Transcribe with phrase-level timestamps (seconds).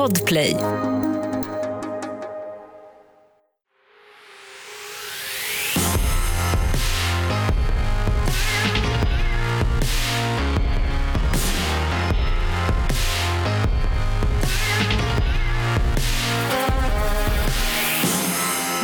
[0.00, 0.56] Podplay.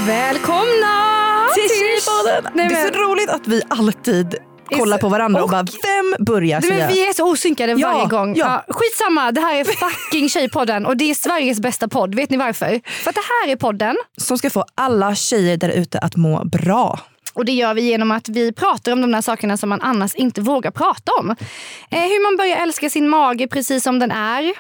[0.06, 1.64] Välkomna till!
[2.54, 4.36] Nej, Det är så roligt att vi alltid
[4.66, 6.88] kollar på varandra och, och- bara, vem börjar men säga?
[6.88, 8.34] vi är så osynkade Ja, varje gång.
[8.36, 8.62] ja.
[8.66, 8.74] Ja.
[8.74, 12.14] skitsamma, det här är fucking Tjejpodden och det är Sveriges bästa podd.
[12.14, 12.80] Vet ni varför?
[13.02, 16.44] För att det här är podden Som ska få alla tjejer där ute att må
[16.44, 17.00] bra.
[17.34, 20.14] och det gör vi genom att vi pratar om de där sakerna som man annars
[20.14, 21.30] inte vågar prata om.
[21.90, 24.52] Eh, hur man börjar älska sin mage precis som den är.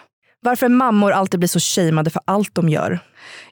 [0.42, 2.98] Varför mammor alltid blir så shameade för allt de gör.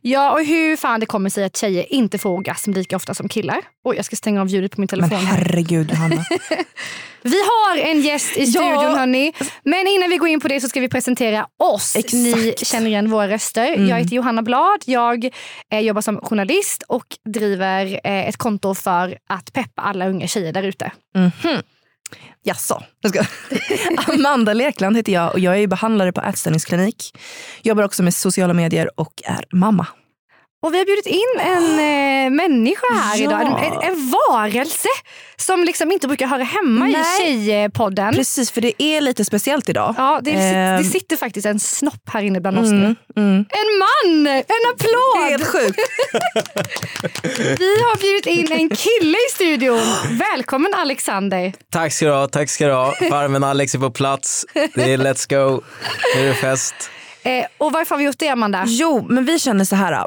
[0.01, 3.29] Ja, och hur fan det kommer sig att tjejer inte får orgasm lika ofta som
[3.29, 3.61] killar.
[3.85, 5.27] Oj, jag ska stänga av ljudet på min Men telefon.
[5.27, 5.37] här.
[5.37, 6.25] herregud Johanna.
[7.23, 9.33] Vi har en gäst i studion hörni.
[9.63, 11.97] Men innan vi går in på det så ska vi presentera oss.
[11.97, 12.13] Exakt.
[12.15, 13.89] Ni känner igen våra röster.
[13.89, 14.83] Jag heter Johanna Blad.
[14.87, 15.31] Jag
[15.73, 20.53] eh, jobbar som journalist och driver eh, ett konto för att peppa alla unga tjejer
[20.53, 20.93] där ute.
[21.17, 21.63] Mhm.
[22.43, 22.83] Jaså?
[23.01, 23.27] Jag.
[24.09, 27.19] Amanda Lekland heter jag och jag är behandlare på ätstörningsklinik.
[27.63, 29.87] Jobbar också med sociala medier och är mamma.
[30.65, 31.65] Och vi har bjudit in en
[32.25, 33.25] eh, människa här Ja.
[33.25, 33.65] idag.
[33.67, 34.89] En, en, varelse
[35.37, 37.01] som liksom inte brukar höra hemma Nej.
[37.01, 38.15] i Tjejpodden.
[38.15, 39.95] Precis, för det är lite speciellt idag.
[39.99, 40.83] Ja, det, sitter, Ehm.
[40.83, 42.77] det sitter faktiskt en snopp här inne bland oss nu.
[42.77, 43.37] Mm, mm.
[43.49, 44.27] En man!
[44.27, 45.31] En applåd!
[45.31, 45.79] Helt sjukt.
[47.59, 49.81] Vi har bjudit in en kille i studion.
[50.11, 51.53] Välkommen Alexander.
[51.73, 52.93] Tack ska du ha, tack ska du ha.
[53.11, 54.47] Farmen Alex är på plats.
[54.75, 55.63] Det är let's go.
[56.17, 56.75] Nu är det fest.
[57.23, 58.65] Eh, och varför har vi gjort det Amanda?
[58.67, 60.07] Jo, men vi känner så här.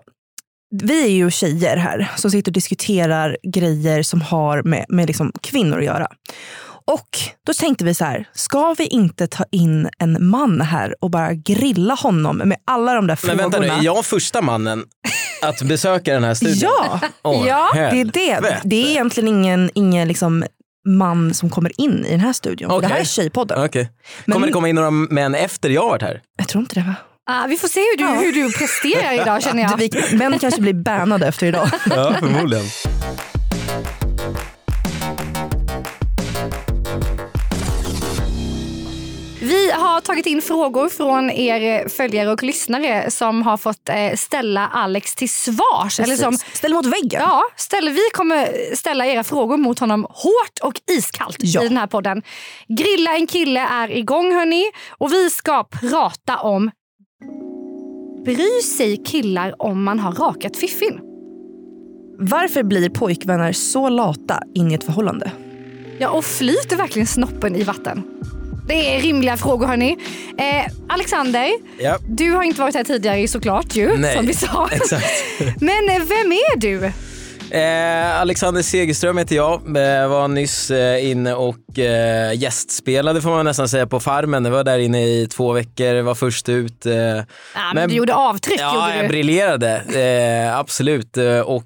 [0.69, 5.31] Vi är ju tjejer här som sitter och diskuterar grejer som har med, med liksom
[5.41, 6.07] kvinnor att göra.
[6.85, 7.09] Och
[7.45, 11.33] då tänkte vi så här, ska vi inte ta in en man här och bara
[11.33, 13.43] grilla honom med alla de där Men frågorna?
[13.43, 14.83] vänta nu, är jag första mannen
[15.43, 16.57] att besöka den här studion?
[16.61, 18.05] Ja, Åh, Ja, det är
[18.41, 18.61] det.
[18.63, 20.44] Det är egentligen ingen, ingen liksom
[20.88, 22.69] man som kommer in i den här studion.
[22.69, 23.69] För Det här är Tjejpodden.
[24.25, 26.22] Men- Kommer det komma in några män efter jag har varit här?
[26.38, 26.95] Jag tror inte det va?
[27.29, 29.77] Ah, vi får se hur du, hur du presterar idag känner jag.
[29.77, 31.69] Vi, män kanske blir bannade efter idag.
[31.89, 32.65] Ja, förmodligen.
[39.41, 44.67] Vi har tagit in frågor från er följare och lyssnare som har fått eh, ställa
[44.67, 45.99] Alex till svars.
[45.99, 47.21] Eller som, Ställ mot väggen.
[47.21, 51.63] ja, ställer, vi kommer ställa era frågor mot honom hårt och iskallt Ja.
[51.63, 52.21] i den här podden.
[52.67, 56.71] Grilla en kille är igång hörni och vi ska prata om
[58.27, 60.99] Bryr sig killar om man har rakat fiffin?
[62.19, 65.31] Varför blir pojkvänner så lata in i ett förhållande?
[65.99, 68.03] Ja, och flyter verkligen snoppen i vatten?
[68.67, 69.97] Det är rimliga frågor hörni.
[70.38, 71.47] Eh, Alexander,
[71.79, 74.69] Ja, du har inte varit här tidigare såklart ju, Nej, som vi sa.
[74.71, 75.23] exakt.
[75.39, 76.91] Men eh, vem är du?
[77.52, 79.53] Eh, Alexander Segerström heter jag.
[79.53, 84.46] Eh, var nyss eh, inne och eh, gästspelade får man nästan säga på Farmen.
[84.46, 86.86] Jag var där inne i två veckor, var först ut.
[86.86, 87.24] Eh, Ja,
[87.56, 88.59] men Men- du gjorde avtryck.
[88.59, 89.07] Ja, gjorde jag du.
[89.09, 89.75] briljerade.
[89.78, 91.18] Eh, absolut.
[91.46, 91.63] Och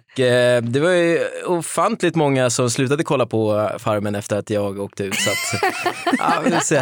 [0.64, 5.16] det var ju ofantligt många som slutade kolla på Farmen efter att jag åkte ut.
[5.16, 5.64] Så att,
[6.20, 6.82] ja, vi får se.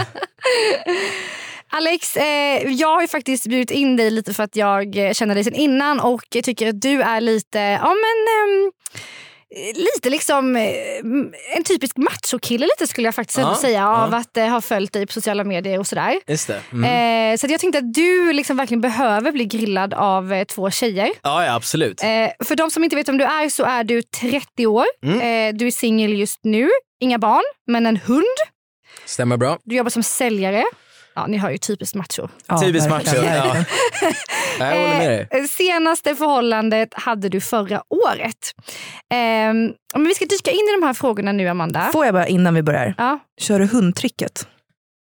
[1.71, 5.35] Alex, eh, jag har ju faktiskt bjudit in dig lite för att jag eh, känner
[5.35, 8.71] dig sedan innan och tycker att du är lite, ja men ehm,
[9.75, 10.63] Lite liksom eh,
[11.55, 14.03] en typisk machokille lite skulle jag faktiskt Ja, säga ja.
[14.03, 16.19] av att eh, ha följt dig på sociala medier och sådär.
[16.27, 16.61] Just det.
[16.71, 17.33] Mm.
[17.33, 21.09] Eh, så jag tänkte att du liksom verkligen behöver bli grillad av eh, två tjejer.
[21.21, 22.03] Ja, ja, absolut.
[22.03, 22.07] Eh,
[22.45, 24.85] för de som inte vet vem du är så är du 30 år.
[25.03, 25.19] Mm.
[25.19, 26.69] Eh, du är singel just nu.
[26.99, 28.25] Inga barn, men en hund.
[29.05, 29.57] Stämmer bra.
[29.63, 30.63] Du jobbar som säljare.
[31.19, 32.27] Ja, ni hör ju typiskt macho.
[32.47, 33.15] Ja, Typiskt macho.
[33.15, 33.55] Ja.
[34.59, 35.27] Jag håller med dig.
[35.31, 38.35] Eh, senaste förhållandet hade du förra året.
[39.11, 39.17] Eh,
[39.93, 41.89] men vi ska dyka in i de här frågorna nu, Amanda.
[41.93, 43.19] Får jag bara innan vi börjar, Ja.
[43.41, 44.47] kör du hundtricket?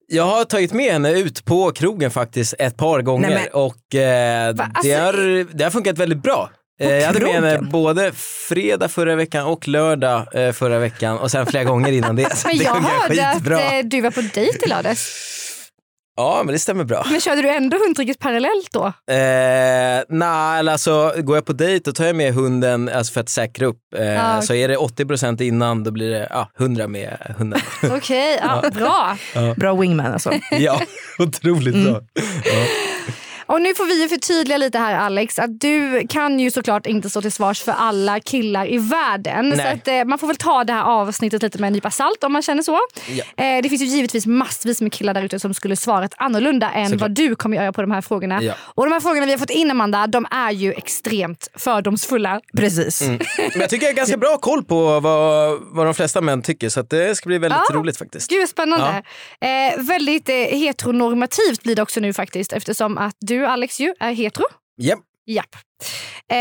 [0.09, 4.55] Jag har tagit med henne ut på krogen faktiskt ett par gånger Nej, och eh,
[4.55, 6.51] Va, alltså, det, har, det har funkat väldigt bra.
[6.81, 8.13] Eh, Jag hade med henne både
[8.49, 12.37] fredag förra veckan och lördag eh, förra veckan och sen flera gånger innan det.
[12.37, 13.57] Så Men det jag hörde skitbra.
[13.59, 15.23] att du var på dejt i lördags.
[16.17, 17.07] Ja, men det stämmer bra.
[17.11, 18.85] Men körde du ändå hundtricket parallellt då?
[18.87, 23.21] Eh, Nej, eller alltså går jag på dejt då tar jag med hunden alltså för
[23.21, 23.79] att säkra upp.
[23.97, 27.61] Eh, Ah, Så är det 80% innan då blir det ja, 100 med hunden.
[27.91, 29.17] Okej, ja, bra.
[29.57, 30.33] Bra wingman alltså.
[30.51, 30.81] ja,
[31.19, 31.93] otroligt Mm.
[31.93, 32.03] bra.
[32.45, 32.67] Ja.
[33.47, 37.23] Och nu får vi förtydliga lite här Alex att du kan ju såklart inte stå
[37.23, 39.49] till svars för alla killar i världen.
[39.49, 39.59] Nej.
[39.59, 42.25] Så att, eh, man får väl ta det här avsnittet lite med en nypa salt
[42.25, 42.79] om man känner så.
[43.09, 43.45] Ja.
[43.45, 46.85] Eh, det finns ju givetvis massvis med killar där ute som skulle svarat annorlunda än
[46.89, 47.01] Såklart.
[47.01, 48.43] vad du kommer göra på de här frågorna.
[48.43, 48.55] Ja.
[48.61, 52.41] Och de här frågorna vi har fått in Amanda, de är ju extremt fördomsfulla.
[52.57, 53.01] Precis.
[53.03, 53.21] Men
[53.61, 56.81] jag tycker jag har ganska bra koll på vad, vad de flesta män tycker så
[56.81, 57.75] att det ska bli väldigt Ja.
[57.75, 58.31] roligt faktiskt.
[58.31, 59.03] Gud spännande.
[59.41, 64.13] Eh, väldigt eh, heteronormativt blir det också nu faktiskt eftersom att du Alex ju är
[64.13, 64.45] hetero.
[64.79, 64.99] Japp.
[65.27, 65.57] Japp.
[66.31, 66.37] Eh,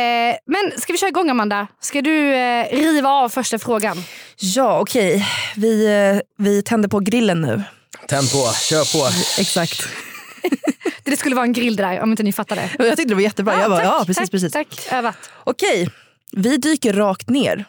[0.45, 1.67] men ska vi köra igång Amanda?
[1.81, 4.03] Ska du eh, riva av första frågan?
[4.39, 5.27] Ja, okej.
[5.55, 7.63] Vi, eh, vi tänder på grillen nu.
[8.07, 9.09] Tänd på, kör på.
[9.41, 9.87] Exakt.
[11.03, 12.69] Det skulle vara en grill det där om inte ni fattar det.
[12.79, 13.61] Och Jag tyckte det var jättebra.
[13.61, 14.53] jag bara, tack, ja, precis, tack, precis.
[14.53, 15.17] Tack, övat.
[15.43, 15.89] Okej,
[16.31, 17.65] vi dyker rakt ner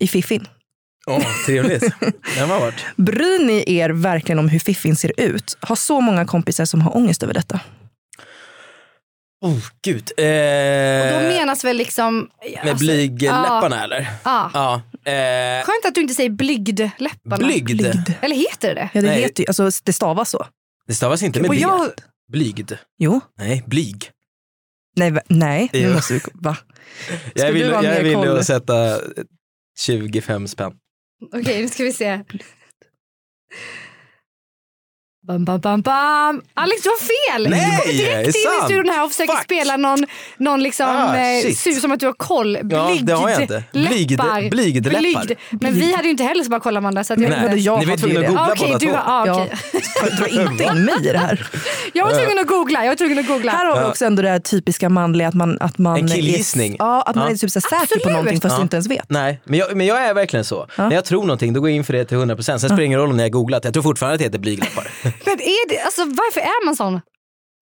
[0.00, 0.48] i fiffin.
[1.06, 1.84] Åh, trevligt.
[2.36, 2.84] Den var varit.
[2.96, 5.56] Bryr ni er verkligen om hur fiffin ser ut?
[5.60, 7.60] Har så många kompisar som har ångest över detta.
[9.40, 10.10] Oh, gud.
[10.16, 10.24] Eh,
[11.12, 12.30] Då menas väl liksom...
[12.64, 14.06] med blygdläpparna eller?
[14.24, 14.50] Ja.
[14.54, 14.74] Ja.
[15.12, 17.36] Eh, Skönt att du inte säger blygdläpparna.
[17.36, 17.66] blygd.
[17.66, 18.12] Blygd.
[18.20, 18.90] Eller heter det det?
[18.94, 19.20] Ja, det, Nej.
[19.22, 20.46] heter alltså, det stavas så.
[20.86, 21.90] Det stavas inte med Och jag,
[22.32, 22.72] Blygd.
[22.98, 23.20] Jo.
[23.38, 24.10] Nej, blyg.
[24.96, 25.68] Nej, va- nej.
[25.72, 25.88] Jo.
[25.88, 26.56] Nu måste vi, va?
[27.06, 29.00] Ska Jag du vill, ha jag mer vill att sätta
[29.80, 30.72] 25 spänn.
[31.34, 32.24] Okej, nu ska vi se.
[35.28, 36.42] Bam, bam, bam, bam.
[36.54, 37.50] Alex, du har fel!
[37.50, 39.42] Nej, du kommer direkt in i studion här och försöker Fuck.
[39.44, 42.58] spela någon, någon liksom, Ah, eh, sur som att du har koll.
[42.70, 43.64] Ja, det har jag inte.
[43.72, 45.00] Blygd- blygdläppar.
[45.00, 45.32] Blygd.
[45.50, 47.04] Men vi hade ju inte heller så bara kolla Amanda.
[47.04, 47.44] Så att jag, Nej.
[47.44, 47.56] inte.
[47.56, 48.92] jag Ni var hade tvungna att googla Ah, okej, båda du två.
[48.92, 49.46] var, ah, Ja.
[50.02, 50.16] okej.
[50.18, 51.46] Dra inte in mig i det här.
[51.92, 52.84] Jag var tvungen att googla.
[52.84, 53.52] Jag var tvungen att googla.
[53.52, 53.88] Här har vi Ja.
[53.88, 56.72] också ändå det här typiska manliga att man, att man En killgissning.
[56.72, 57.30] Är, ja, att man Ja.
[57.32, 58.06] är typ så säker på Absolut.
[58.12, 58.62] någonting fast Ja.
[58.62, 59.04] inte ens vet.
[59.10, 60.66] Nej, men jag, men jag är verkligen så.
[60.76, 62.42] När jag tror någonting då går jag in för det till 100%.
[62.42, 63.64] Sen spelar det ingen roll om jag googlat.
[63.64, 64.86] Jag tror fortfarande att det heter blygdläppar.
[65.24, 67.00] Men är det, alltså, varför är man sån?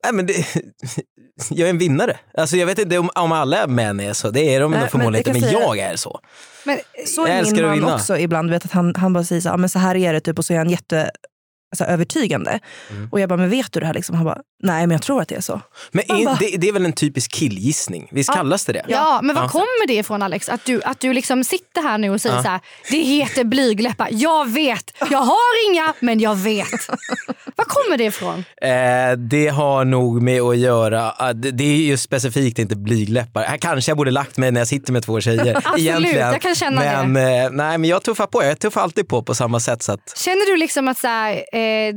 [0.04, 0.34] Nej, men det,
[1.50, 2.16] jag är en vinnare.
[2.38, 4.30] Alltså, jag vet inte om, om alla män är så.
[4.30, 6.20] Det är de Nej, förmodligen inte, men jag är så.
[6.64, 8.50] Men, Så är min man också ibland.
[8.50, 10.38] Vet, att han, han bara säger så, här, "Ja, men så här är det typ
[10.38, 11.10] och så är han jätte
[11.72, 12.58] alltså, övertygande.
[12.90, 13.08] Mm.
[13.12, 13.94] Och jag bara, men vet du det här?
[13.94, 14.16] Liksom?
[14.16, 15.60] Han bara, nej men jag tror att det är så.
[15.92, 18.08] Men är, bara- det, det är väl en typisk killgissning?
[18.12, 18.84] Visst kallas det det?
[18.88, 19.48] Ja, men var Ja.
[19.48, 20.48] kommer det ifrån Alex?
[20.48, 22.42] Att du, att du liksom sitter här nu och säger Ja.
[22.42, 22.60] så här,
[22.90, 24.08] det heter blygdläppar.
[24.12, 26.88] Jag vet, jag har inga men jag vet.
[27.56, 28.44] var kommer det ifrån?
[28.62, 33.42] Eh, det har nog med att göra, ah, det, det är ju specifikt inte blygdläppar.
[33.42, 35.56] Här kanske jag borde lagt mig när jag sitter med två tjejer.
[35.56, 36.28] Absolut, egentligen.
[36.32, 37.20] jag kan känna men, det.
[37.44, 39.82] Eh, nej, men jag tuffar på, jag tuffar alltid på på samma sätt.
[39.82, 41.94] Så att, Känner du liksom att så här, eh,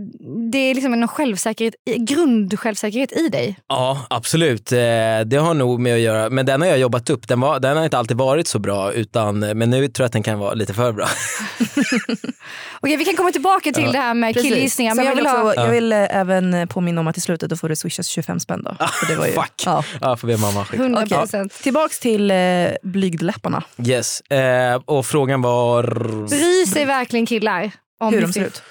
[0.52, 3.60] det är liksom en självsäkerhet, grundsjälvsäkerhet i dig?
[3.68, 4.72] ja, absolut.
[4.72, 4.78] Eh,
[5.26, 7.28] det har nog med att göra, men den har jag jobbat upp.
[7.28, 10.14] Den, var, den har inte alltid varit så bra, utan, men nu tror jag att
[10.14, 11.08] den kan vara lite för bra.
[12.82, 14.52] Okej, vi kan komma tillbaka till det här med Precis.
[14.52, 14.96] killgissningar.
[14.96, 15.54] Men jag vill ha...
[15.56, 18.40] jag vill eh, även eh, påminna om att i slutet då får det swishas 25
[18.40, 18.64] spänn.
[18.64, 18.88] Då.
[18.88, 19.64] För det var ju, Fuck.
[19.66, 19.84] Ja.
[20.02, 20.84] Ja, får be mamma skicka.
[20.84, 21.18] 100 Okej.
[21.18, 21.54] procent.
[21.54, 22.38] Tillbaks till eh,
[22.84, 23.64] blygdläpparna.
[23.88, 24.22] Yes.
[24.22, 25.84] Eh, och frågan var...
[26.28, 28.64] Bryr sig verkligen killar om Hur de ser ut.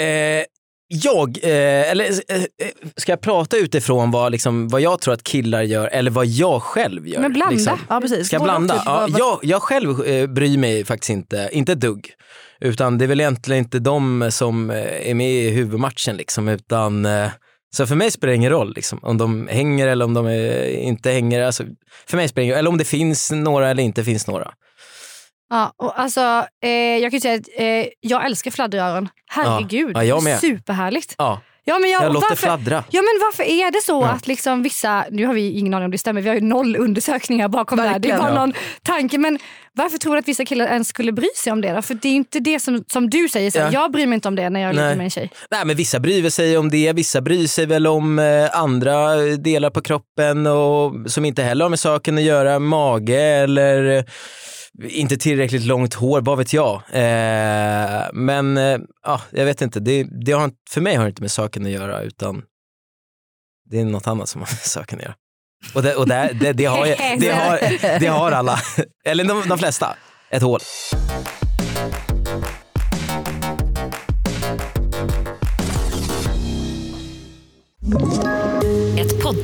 [0.00, 0.44] Eh,
[0.88, 2.46] jag, eh, eller eh, eh,
[2.96, 6.62] ska jag prata utifrån vad, liksom, vad jag tror att killar gör eller vad jag
[6.62, 7.20] själv gör?
[7.20, 7.54] Men blanda.
[7.54, 7.78] Liksom.
[7.88, 8.26] Ja, precis.
[8.26, 8.82] Ska jag blanda?
[8.86, 12.08] Ja, jag, jag själv eh, bryr mig faktiskt inte, inte dugg.
[12.60, 17.06] Utan det är väl egentligen inte de som eh, är med i huvudmatchen liksom, utan
[17.06, 17.28] eh,
[17.76, 20.30] så för mig spelar det ingen roll liksom, om de hänger eller om de
[20.68, 21.42] inte hänger.
[21.42, 21.64] Alltså,
[22.06, 24.52] för mig spelar det ingen Eller om det finns några eller inte finns några.
[25.50, 29.08] Ja, och alltså, eh, jag kan ju säga att eh, jag älskar fladderöron.
[29.30, 30.38] Herregud, Ja, jag med.
[30.40, 31.14] superhärligt.
[31.18, 32.84] Ja, Ja, men jag, jag låter varför, fladdra.
[32.90, 34.08] Ja men varför är det så Ja.
[34.08, 36.76] att liksom vissa, nu har vi ingen aning om det stämmer, vi har ju noll
[36.76, 37.98] undersökningar bakom det här.
[37.98, 38.20] Det är Verkligen.
[38.20, 38.46] bara Ja.
[38.46, 39.18] någon tanke.
[39.18, 39.38] Men
[39.72, 41.82] varför tror du att vissa killar ens skulle bry sig om det då?
[41.82, 43.70] För det är inte det som, som du säger, så Ja.
[43.72, 45.30] jag bryr mig inte om det när jag ligger med en tjej.
[45.50, 49.70] Nej, men vissa bryr sig om det, vissa bryr sig väl om eh, andra delar
[49.70, 54.04] på kroppen och som inte heller har med saken att göra, mage eller
[54.82, 56.74] inte tillräckligt långt hår, vad vet jag.
[56.74, 61.22] Eh, men eh, ja, jag vet inte, det, det har, för mig har det inte
[61.22, 62.42] med saken att göra utan
[63.70, 65.14] det är något annat som har med saken att göra.
[65.74, 66.86] Och det, och det, det, det, har,
[67.20, 68.58] det, har, det har alla,
[69.04, 69.96] eller de, de flesta,
[70.30, 70.60] ett hål.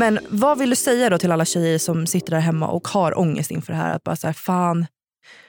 [0.00, 3.18] Men vad vill du säga då till alla tjejer som sitter där hemma och har
[3.18, 3.96] ångest inför det här?
[3.96, 4.86] Att bara så här, fan,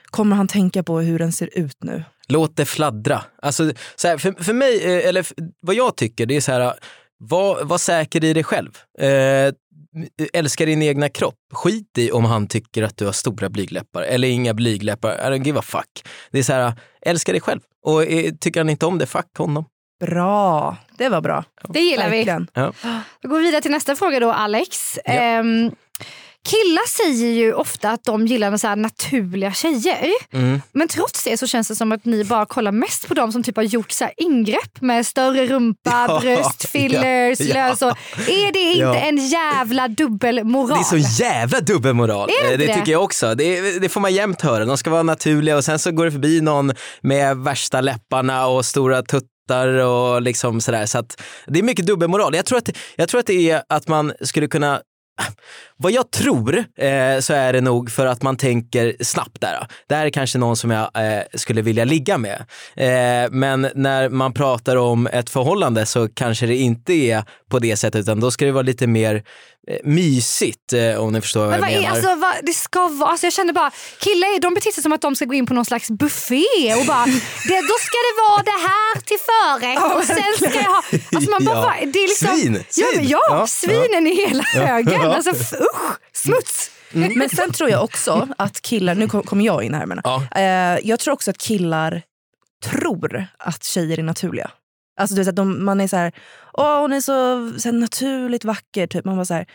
[0.06, 2.04] kommer han tänka på hur den ser ut nu?
[2.28, 3.24] Låt det fladdra.
[3.42, 5.28] Alltså, så här, för, för mig, eh, eller
[5.62, 6.74] vad jag tycker, det är så här, eh,
[7.20, 8.78] var, var säker i dig själv.
[9.00, 9.54] Eh,
[10.34, 11.40] älska din egna kropp.
[11.54, 15.12] Skit i om han tycker att du har stora blygläppar eller inga blygläppar.
[15.12, 16.04] I don't give a fuck.
[16.32, 17.62] Det är så här, eh, älska dig själv.
[17.86, 19.66] Och eh, tycker han inte om det, fuck honom.
[20.02, 21.44] Bra, det var bra.
[21.70, 22.18] Det gillar vi.
[22.18, 22.48] Verkligen.
[23.24, 25.00] Då går vi vidare till nästa fråga då Alex.
[25.06, 25.72] Ehm,
[26.50, 29.98] killar säger ju ofta att de gillar så här naturliga tjejer.
[30.34, 30.62] Mm.
[30.72, 33.44] Men trots det så känns det som att ni bara kollar mest på de som
[33.44, 37.54] typ har gjort så här ingrepp med större rumpa, Ja, bröst, fillers, ja, ja.
[37.68, 37.98] lös och...
[38.30, 38.96] Är det inte Ja.
[38.96, 40.68] en jävla dubbelmoral?
[40.92, 42.28] Det är så jävla dubbelmoral.
[42.28, 42.76] Det Eh, det det?
[42.76, 43.36] tycker jag också.
[43.36, 44.66] Det, det får man jämt höra.
[44.66, 48.66] De ska vara naturliga och sen så går det förbi någon med värsta läpparna och
[48.66, 50.86] stora tuttar och liksom sådär.
[50.86, 52.36] Så att det är mycket dubbelmoral.
[52.36, 54.82] Jag tror att, jag tror att det är att man skulle kunna
[55.82, 59.68] vad jag tror eh, så är det nog för att man tänker snabbt där.
[59.90, 62.46] Det här är kanske någon som jag eh, skulle vilja ligga med.
[62.76, 67.76] Eh, men när man pratar om ett förhållande så kanske det inte är på det
[67.78, 69.16] sättet utan då ska det vara lite mer
[69.68, 71.96] eh, mysigt eh, om ni förstår vad Men jag vad är, menar.
[71.96, 75.02] alltså, vad, det ska vara, alltså jag känner bara, killar de beter sig som att
[75.02, 76.44] de ska gå in på någon slags buffé
[76.80, 77.06] och bara,
[77.48, 80.84] det, då ska det vara det här till förrätt och sen ska jag ha...
[81.16, 81.86] Alltså man bara, Ja.
[81.94, 83.10] det är liksom, Svin, Ja, men svin.
[83.10, 85.02] ja, Ja, svinen i hela högen.
[85.02, 85.32] Alltså
[85.74, 86.72] usch, smuts.
[86.94, 90.24] Men sen tror jag också att killar, nu kom- kommer jag in här men, Ja.
[90.36, 92.02] eh, jag tror också att killar
[92.66, 94.52] tror att tjejer är naturliga.
[95.00, 96.12] Alltså du vet, att de, man är så här,
[96.54, 99.06] åh hon är så, så här naturligt vacker, typ.
[99.06, 99.46] man bara så här,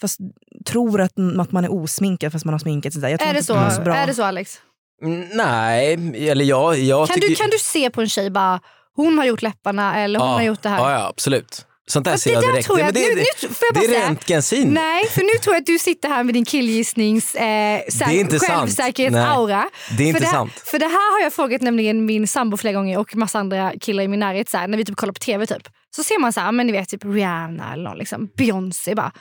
[0.00, 0.18] fast
[0.66, 3.02] tror att, att man är osminkad fast man har sminkat sig.
[3.12, 3.94] Är det, så, bra.
[3.94, 4.60] är det så Alex?
[5.02, 5.92] Mm, Nej,
[6.28, 7.28] eller jag, jag Kan tycker...
[7.28, 8.60] du, kan du se på en tjej bara,
[8.96, 10.78] hon har gjort läpparna eller hon ja, har gjort det här?
[10.78, 11.66] Ja, ja absolut.
[11.90, 12.66] Sånt där ser jag direkt.
[12.66, 14.68] tror jag men det, nu- nu- det är röntgensyn.
[14.68, 18.04] Nej, för nu tror jag att du sitter här med din killgissnings eh, sä- Det
[18.04, 18.50] är inte sant.
[18.60, 19.68] självsäkerhetsaura.
[19.98, 20.52] Det är inte för det, sant.
[20.64, 24.02] För det här har jag frågat nämligen min sambo flera gånger och massa andra killar
[24.02, 24.48] i min närhet.
[24.48, 25.68] Så här, när vi typ kollar på tv typ.
[25.96, 28.94] Så ser man så här, men ni vet typ Rihanna eller någon, liksom, Beyoncé.
[28.94, 29.12] Bara,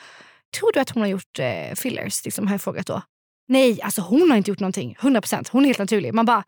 [0.60, 2.26] tror du att hon har gjort eh, fillers?
[2.26, 3.02] Liksom, har jag frågat då.
[3.48, 4.96] Nej, alltså hon har inte gjort någonting.
[5.00, 5.48] 100%.
[5.52, 6.14] Hon är helt naturlig.
[6.14, 6.44] Man bara,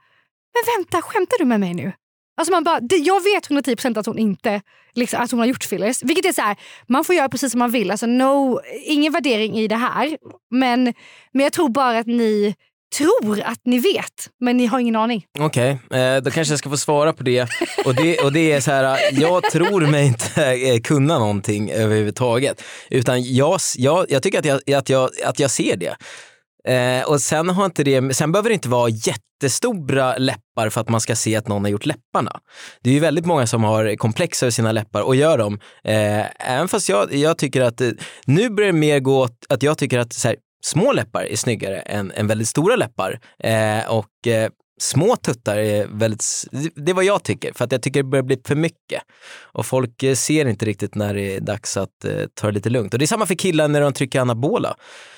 [0.54, 1.92] men vänta, skämtar du med mig nu?
[2.38, 4.62] Alltså man bara, det, jag vet 110% att hon inte
[4.94, 6.04] liksom, att hon har gjort fillers.
[6.04, 6.56] Vilket är så här,
[6.88, 7.92] man får göra precis som man vill.
[7.92, 10.18] Alltså no, ingen värdering i det här.
[10.52, 10.94] Men,
[11.32, 12.56] men jag tror bara att ni
[12.98, 15.26] tror att ni vet, men ni har ingen aning.
[15.40, 17.48] Okej, eh, då kanske jag ska få svara på det.
[17.86, 22.64] Och det, och det är så här, jag tror mig inte eh, kunna någonting överhuvudtaget.
[22.90, 25.96] Utan jag, jag, jag tycker att jag, att, jag, att jag ser det.
[26.68, 30.90] Eh, och sen, har inte det, sen behöver det inte vara jättestora läppar för att
[30.90, 32.40] man ska se att någon har gjort läpparna.
[32.82, 35.60] Det är ju väldigt många som har komplex över sina läppar och gör dem.
[35.84, 37.90] Eh, även fast jag, jag tycker att, eh,
[38.26, 41.36] nu börjar det mer gå åt att jag tycker att så här, små läppar är
[41.36, 43.20] snyggare än, än väldigt stora läppar.
[43.44, 44.50] Eh, och eh,
[44.80, 46.26] små tuttar är väldigt,
[46.76, 49.02] det är vad jag tycker, för att jag tycker det börjar bli för mycket.
[49.42, 52.70] Och folk eh, ser inte riktigt när det är dags att eh, ta det lite
[52.70, 52.94] lugnt.
[52.94, 54.76] Och det är samma för killar när de trycker anabola.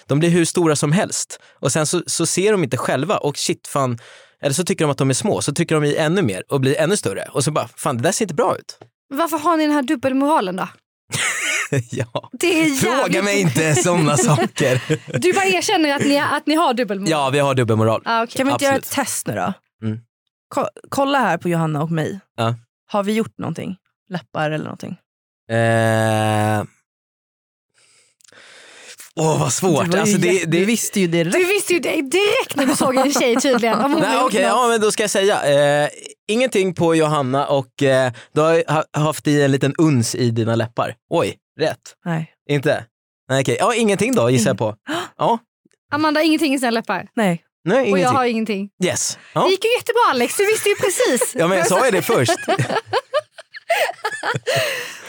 [0.08, 3.38] De blir hur stora som helst och sen så, så ser de inte själva och
[3.38, 4.00] shit fan,
[4.42, 6.62] eller så tycker de att de är små, så trycker de i ännu mer och
[6.62, 8.78] blir ännu större och så bara, fan det där ser inte bra ut.
[9.10, 10.68] Varför har ni den här dubbelmoralen då?
[11.92, 12.30] ja.
[12.32, 14.82] Det är Fråga mig inte sådana saker.
[15.20, 17.12] Du bara erkänner att ni, att ni har dubbelmoral?
[17.12, 18.02] ja, vi har dubbelmoral.
[18.06, 18.38] Ah, okej.
[18.38, 19.06] Kan vi inte göra ett Absolut.
[19.08, 19.54] test nu då?
[19.84, 20.00] Mm.
[20.56, 22.20] Ko- kolla här på Johanna och mig.
[22.38, 22.56] Ja.
[22.92, 23.76] Har vi gjort någonting?
[24.10, 24.98] Läppar eller någonting?
[25.52, 26.64] Eh...
[29.16, 29.92] Åh vad svårt.
[29.92, 30.46] Du, Alltså, det, det...
[30.46, 31.36] du visste ju direkt.
[31.38, 33.80] Du visste ju det direkt när du såg en tjej tydligen.
[33.80, 34.50] Om hon Nej, har okej, något.
[34.50, 35.84] ja, men då ska jag säga.
[35.84, 35.90] Eh,
[36.28, 38.64] ingenting på Johanna och eh, du har
[39.00, 40.96] haft i en liten uns i dina läppar.
[41.10, 41.96] Oj, rätt.
[42.06, 42.32] Nej.
[42.50, 42.86] Inte?
[43.30, 43.58] Nej, okej.
[43.60, 44.76] Ja, ingenting då gissar jag på.
[45.18, 45.40] Ja,
[45.92, 47.08] Amanda har ingenting i sina läppar.
[47.16, 47.44] Nej.
[47.64, 48.16] nej Och jag ingenting.
[48.18, 48.70] har ingenting.
[48.86, 49.16] Yes.
[49.16, 49.50] Det Ja.
[49.50, 51.36] gick ju jättebra Alex, du visste ju precis.
[51.36, 52.32] ja, men jag sa ju det först.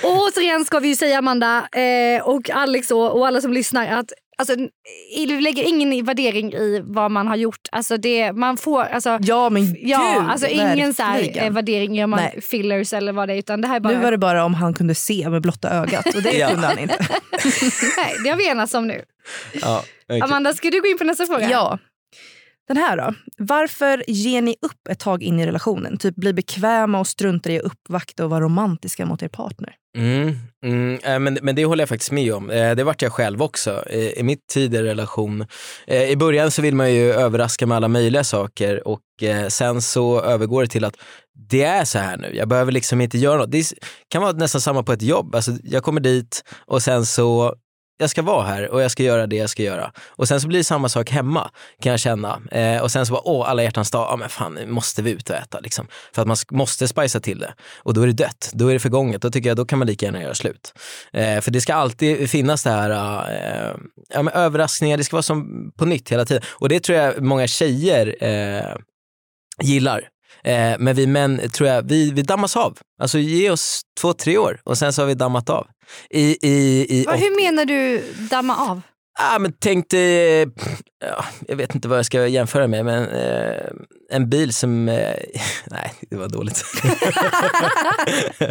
[0.02, 3.86] Och återigen ska vi ju säga Amanda eh, och Alex och, och alla som lyssnar
[3.98, 4.54] att alltså,
[5.16, 7.68] vi lägger ingen värdering i vad man har gjort.
[7.72, 11.94] Alltså det, man får, alltså, Ja men ja, gud, alltså ingen så här, eh, värdering
[11.94, 12.40] gör man Nej.
[12.42, 13.38] fillers eller vad det är.
[13.38, 15.70] Utan det här är bara, Nu var det bara om han kunde se med blotta
[15.70, 16.48] ögat och det Ja.
[16.48, 16.98] kunde han inte.
[17.96, 19.04] nej, det har vi enats om nu.
[19.52, 20.20] Ja, okej.
[20.20, 21.50] Amanda, ska du gå in på nästa fråga?
[21.50, 21.78] Ja.
[22.68, 23.14] Den här då.
[23.38, 25.96] Varför ger ni upp ett tag in i relationen?
[25.98, 29.74] Typ blir bekväma och struntar i att uppvakta och vara romantiska mot er partner.
[29.96, 32.50] Mm, mm, eh, men, men det håller jag faktiskt med om.
[32.50, 35.46] Eh, det vart jag själv också i, i mitt tidigare relation.
[35.86, 39.00] Eh, I början så vill man ju överraska med alla möjliga saker och
[39.48, 40.96] sen så övergår det till att
[41.50, 43.50] det är så här nu, jag behöver liksom inte göra något.
[43.50, 43.72] Det
[44.08, 45.34] kan vara nästan samma på ett jobb.
[45.34, 47.54] Alltså, jag kommer dit och sen så
[47.96, 49.92] jag ska vara här och jag ska göra det jag ska göra.
[50.08, 51.50] Och sen så blir det samma sak hemma
[51.82, 52.40] kan jag känna.
[52.50, 55.10] Eh, och sen så bara, åh alla hjärtans dag, ja men fan nu måste vi
[55.10, 55.86] ut och äta liksom.
[56.12, 57.54] För att man måste spicea till det.
[57.76, 59.22] Och då är det dött, då är det förgånget.
[59.22, 60.72] Då tycker jag då kan man lika gärna göra slut.
[61.12, 63.76] Eh, för det ska alltid finnas det här, eh,
[64.08, 66.42] ja, men överraskningar, det ska vara som på nytt hela tiden.
[66.50, 68.76] Och det tror jag många tjejer eh,
[69.62, 70.08] gillar.
[70.44, 72.78] Eh, men vi män tror jag, vi, vi dammas av.
[72.98, 75.66] Alltså ge oss två, tre år och sen så har vi dammat av.
[76.10, 78.80] I, i, i, Vad, hur menar du damma av?
[79.18, 80.40] Ah, men tänk dig,
[81.04, 83.70] ja, jag vet inte vad jag ska jämföra med, men eh,
[84.10, 85.14] en bil som, eh,
[85.66, 86.64] nej det var dåligt.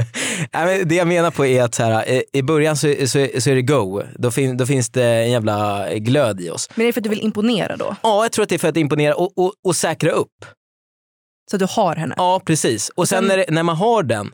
[0.53, 3.27] nej, men det jag menar på är att så här, eh, i början så, så,
[3.39, 6.69] så är det go, då, fin, då finns det en jävla glöd i oss.
[6.75, 7.95] Men är det för att du vill imponera då?
[8.03, 10.45] Ja, jag tror att det är för att imponera och, och, och säkra upp.
[11.51, 12.15] Så att du har henne?
[12.17, 12.89] Ja, precis.
[12.89, 14.31] Och sen sen- när, det, när man har den,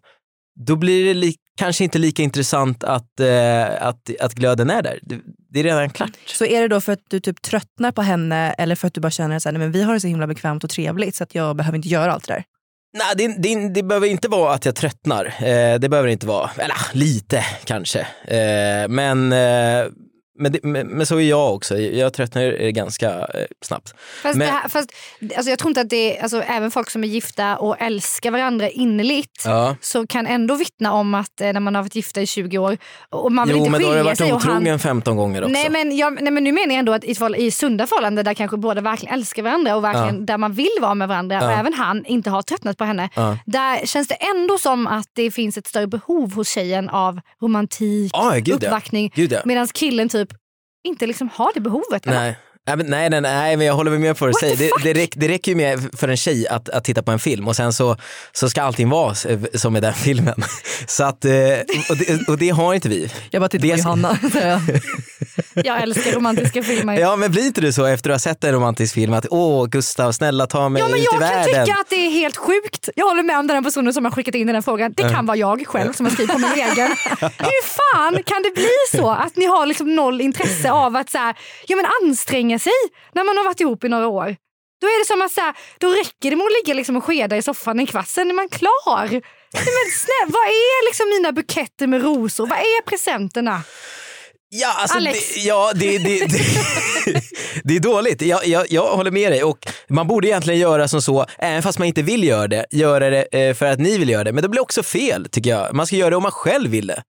[0.65, 4.99] då blir det li, kanske inte lika intressant att, eh, att, att glöden är där.
[5.01, 6.11] Det, det är redan klart.
[6.25, 9.01] Så är det då för att du typ tröttnar på henne eller för att du
[9.01, 11.55] bara känner att men vi har det så himla bekvämt och trevligt så att jag
[11.55, 12.43] behöver inte göra allt det där?
[12.97, 15.25] Nej, det, det, det behöver inte vara att jag tröttnar.
[15.25, 16.49] Eh, det behöver det inte vara.
[16.57, 17.99] Eller lite kanske.
[18.27, 19.85] Eh, men, eh,
[20.39, 21.77] men, det, men, men så är jag också.
[21.77, 23.25] Jag tröttnar eh, ganska eh,
[23.61, 23.93] snabbt.
[24.23, 24.89] Fast, Men- här, fast
[25.37, 28.69] alltså jag tror inte att det alltså, även folk som är gifta och älskar varandra
[28.69, 29.75] innerligt Ja.
[29.81, 32.77] så kan ändå vittna om att eh, när man har varit gifta i 20 år
[33.09, 34.33] och man vill Jo, inte men då har skilja jag varit sig.
[34.33, 35.51] och han- otrogen 15 gånger också.
[35.53, 38.33] Nej men, jag, nej men nu menar jag ändå att i, i sunda förhållanden där
[38.33, 41.59] kanske båda verkligen älskar varandra och verkligen där man vill vara med varandra och Ja.
[41.59, 43.09] även han inte har tröttnat på henne.
[43.15, 43.37] Ja.
[43.45, 48.11] Där känns det ändå som att det finns ett större behov hos tjejen av romantik,
[48.13, 48.55] Ja, gud ja.
[48.55, 49.11] uppvaktning.
[49.15, 49.39] Ja.
[49.45, 50.28] Medan killen typ
[50.89, 52.05] inte liksom har det behovet.
[52.05, 52.37] Nej.
[52.67, 54.57] Nej, men, nej, nej, nej, men jag håller väl med på vad du säger.
[54.57, 57.19] Det, det, räck, det räcker ju med för en tjej att, att titta på en
[57.19, 57.95] film och sen så,
[58.31, 59.15] så ska allting vara
[59.55, 60.43] som i den filmen.
[60.87, 61.31] Så att, eh,
[61.89, 63.11] och, det, och det har inte vi.
[63.31, 64.17] Jag bara tittar Det- på Johanna.
[64.33, 64.61] jag.
[65.65, 66.99] Jag älskar romantiska filmer.
[66.99, 69.65] Ja men blir inte du så efter att ha sett en romantisk film att åh
[69.67, 71.65] Gustav snälla ta mig Ja, men ut jag i kan världen.
[71.65, 72.89] tycka att det är helt sjukt.
[72.95, 74.93] Jag håller med om den personen som har skickat in den här frågan.
[74.97, 76.87] Det kan vara jag själv som har skrivit på min egen.
[77.19, 81.17] Hur fan kan det bli så att ni har liksom noll intresse av att så
[81.17, 81.35] här,
[81.67, 82.73] ja, men anstränga sig
[83.13, 84.35] när man har varit ihop i några år?
[84.81, 87.03] Då är det som att så här, då räcker det med att ligga liksom och
[87.03, 89.07] skeda i soffan en kvart, sen är man klar.
[89.53, 92.47] Men snälla, vad är liksom mina buketter med rosor?
[92.47, 93.61] Vad är presenterna?
[94.51, 95.33] Ja, alltså, Alex.
[95.33, 96.39] Det, ja det, det, det,
[97.63, 98.21] det är dåligt.
[98.21, 101.79] Jag, jag, jag håller med dig och man borde egentligen göra som så, även fast
[101.79, 104.33] man inte vill göra det, göra det eh, för att ni vill göra det.
[104.33, 105.75] Men det blir också fel tycker jag.
[105.75, 107.03] Man ska göra det om man själv vill det.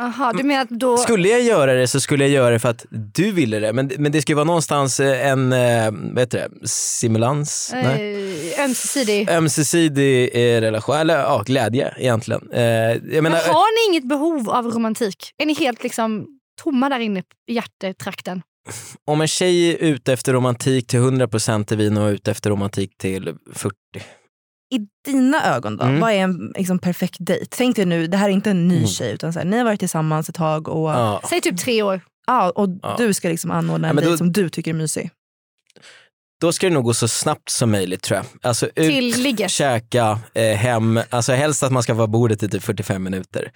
[0.00, 0.96] Aha, du menar att då...
[0.96, 3.72] Skulle jag göra det så skulle jag göra det för att du ville det.
[3.72, 7.70] Men, men det ju vara någonstans eh, en, eh, vad heter det, simulans?
[7.72, 8.52] Nej.
[8.54, 9.30] Eh, ömsesidig.
[9.30, 12.48] Ömsesidig eh, relation, eller ja, glädje egentligen.
[12.52, 15.30] Jag menar, Men har ni inget behov av romantik?
[15.38, 16.26] Är ni helt liksom
[16.62, 18.42] tomma där inne i hjärtetrakten?
[19.04, 22.98] om en tjej är ute efter romantik till 100% är vi nog ute efter romantik
[22.98, 23.74] till 40.
[24.76, 26.00] I dina ögon då, Mm.
[26.00, 27.46] vad är en liksom, perfekt dejt?
[27.50, 28.88] Tänk dig nu, det här är inte en ny Mm.
[28.88, 31.20] tjej utan så här, ni har varit tillsammans ett tag och, ja.
[31.22, 31.28] Ja.
[31.28, 32.00] Säg typ tre år.
[32.54, 32.94] och Ja.
[32.98, 35.10] du ska liksom anordna Ja, en men dejt som du tycker är mysig.
[36.40, 38.26] Då ska det nog gå så snabbt som möjligt tror jag.
[38.42, 42.48] Alltså ut, Till käka, eh, hem, alltså helst att man ska vara på bordet i
[42.48, 43.50] typ 45 minuter.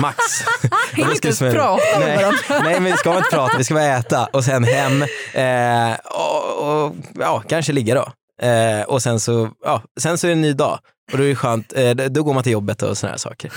[0.00, 0.18] Max.
[0.96, 2.38] Då Inte ska ens prata med nej, varandra.
[2.64, 6.84] nej men vi ska inte prata, vi ska bara äta och sen hem eh, och,
[6.84, 8.12] och ja, kanske ligga då.
[8.42, 10.78] Eh, och sen så, ja, sen så är det en ny dag
[11.12, 13.52] och då är det skönt, eh, då går man till jobbet och sådana här saker.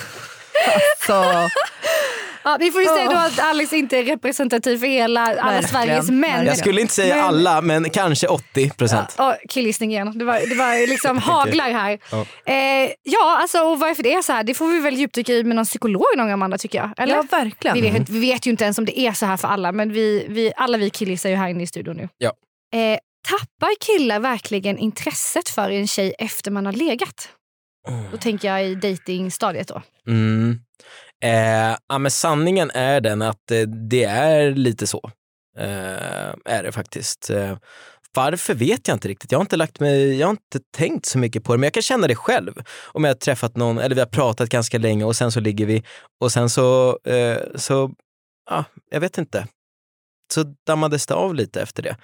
[1.07, 1.13] Så,
[2.43, 5.63] Ja, vi får ju säga då att Alex inte är representativ för hela alla Verkligen,
[5.69, 6.21] Sveriges män.
[6.21, 6.45] verkligen.
[6.45, 9.15] Jag skulle inte säga Men- alla, men kanske 80 procent.
[9.17, 10.17] Ja, killgissning igen.
[10.17, 11.99] Det var, det var liksom haglar här.
[12.11, 12.25] Ja.
[12.53, 15.43] Eh, ja, alltså, och varför det är så här, det får vi väl djupdyka i
[15.43, 16.89] med någon psykolog någon gång Amanda tycker jag.
[16.97, 17.15] Eller?
[17.15, 17.75] ja, verkligen.
[17.81, 19.93] Vi vet, vi vet ju inte ens om det är så här för alla men
[19.93, 22.09] vi, vi, alla vi killgissar ju här inne i studion nu.
[22.17, 22.31] Ja.
[22.73, 22.97] Eh,
[23.29, 27.29] tappar killar verkligen intresset för en tjej efter man har legat?
[28.11, 29.81] Då tänker jag i datingstadiet då.
[30.07, 30.59] Mm.
[31.23, 35.11] Eh, ja, men sanningen är den att eh, det är lite så.
[35.57, 37.29] Eh, är det faktiskt.
[37.29, 37.57] Eh,
[38.13, 39.31] varför vet jag inte riktigt.
[39.31, 41.73] Jag har inte lagt mig, jag har inte tänkt så mycket på det, men jag
[41.73, 42.53] kan känna det själv.
[42.85, 45.65] Om jag har träffat någon, eller vi har pratat ganska länge och sen så ligger
[45.65, 45.83] vi
[46.21, 47.91] och sen så, eh, så
[48.49, 49.47] ja, jag vet inte.
[50.33, 51.95] Så dammades det av lite efter det.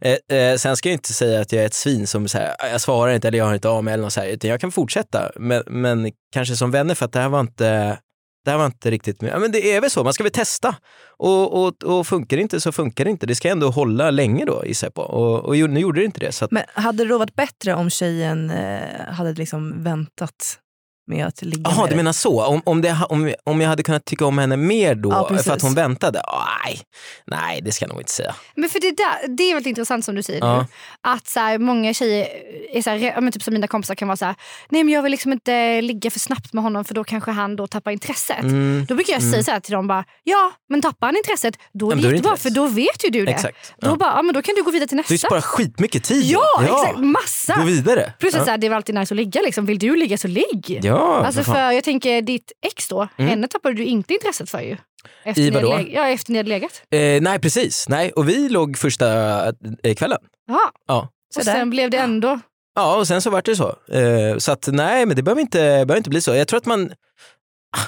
[0.00, 2.54] Eh, eh, sen ska jag inte säga att jag är ett svin som så här,
[2.58, 4.50] ah, jag svarar inte eller jag har inte av mig eller något så här, utan
[4.50, 5.30] jag kan fortsätta.
[5.36, 7.98] Men, men kanske som vänner för att det här var inte
[8.46, 10.74] det här var inte riktigt, ja, men det är väl så, man ska väl testa.
[11.18, 13.26] Och, och, och funkar det inte så funkar det inte.
[13.26, 15.02] Det ska ändå hålla länge då gissar jag på.
[15.02, 16.32] Och, och nu gjorde det inte det.
[16.32, 20.58] Så att, Men hade det då varit bättre om tjejen eh, hade liksom väntat
[21.06, 21.96] med att ligga Jaha, med du dig.
[21.96, 22.44] menar så?
[22.44, 25.52] Om, om, det, om, om jag hade kunnat tycka om henne mer då Ja, för
[25.52, 26.22] att hon väntade?
[26.64, 26.80] Nej,
[27.26, 28.34] nej, det ska jag nog inte säga.
[28.54, 30.58] Men för det, där, det är väldigt intressant som du säger Ja.
[30.60, 30.66] nu.
[31.00, 32.26] Att så här, många tjejer,
[32.72, 34.34] är så här, ja, men typ som mina kompisar kan vara så här,
[34.68, 37.56] nej men jag vill liksom inte ligga för snabbt med honom för då kanske han
[37.56, 38.40] då tappar intresset.
[38.42, 38.84] Mm.
[38.88, 41.90] Då brukar jag säga så här till dem bara, ja men tappar han intresset då
[41.90, 43.30] är Ja, det jättebra för då vet ju du det.
[43.32, 43.74] Exakt.
[43.80, 43.96] Då, Ja.
[43.96, 45.26] bara, ja, men då kan du gå vidare till Du nästa.
[45.28, 46.24] sparar skitmycket tid.
[46.24, 47.54] Ja, exakt, massa.
[47.56, 48.12] Gå vidare.
[48.18, 48.44] Plus att ja.
[48.44, 49.40] så här, det är väl alltid nice att ligga.
[49.42, 49.66] Liksom.
[49.66, 50.80] Vill du ligga så ligg.
[50.82, 53.28] Ja, Alltså för jag tänker ditt ex då, Mm.
[53.30, 54.76] henne tappade du inte intresset för ju.
[55.24, 55.80] Efter I vadå?
[55.90, 56.82] Ja, efter ni hade legat.
[56.90, 57.88] Eh, nej, precis.
[57.88, 59.08] Nej, och vi låg första
[59.82, 60.18] eh, kvällen.
[60.48, 60.70] Ja.
[60.88, 61.00] Ja.
[61.36, 61.54] Och Så där.
[61.56, 62.40] sen blev det ändå...
[62.74, 63.68] Ja, och sen så vart det så.
[63.92, 66.34] Eh, så att nej, men det behöver inte, behöver inte bli så.
[66.34, 66.86] Jag tror att man,
[67.76, 67.80] Ah,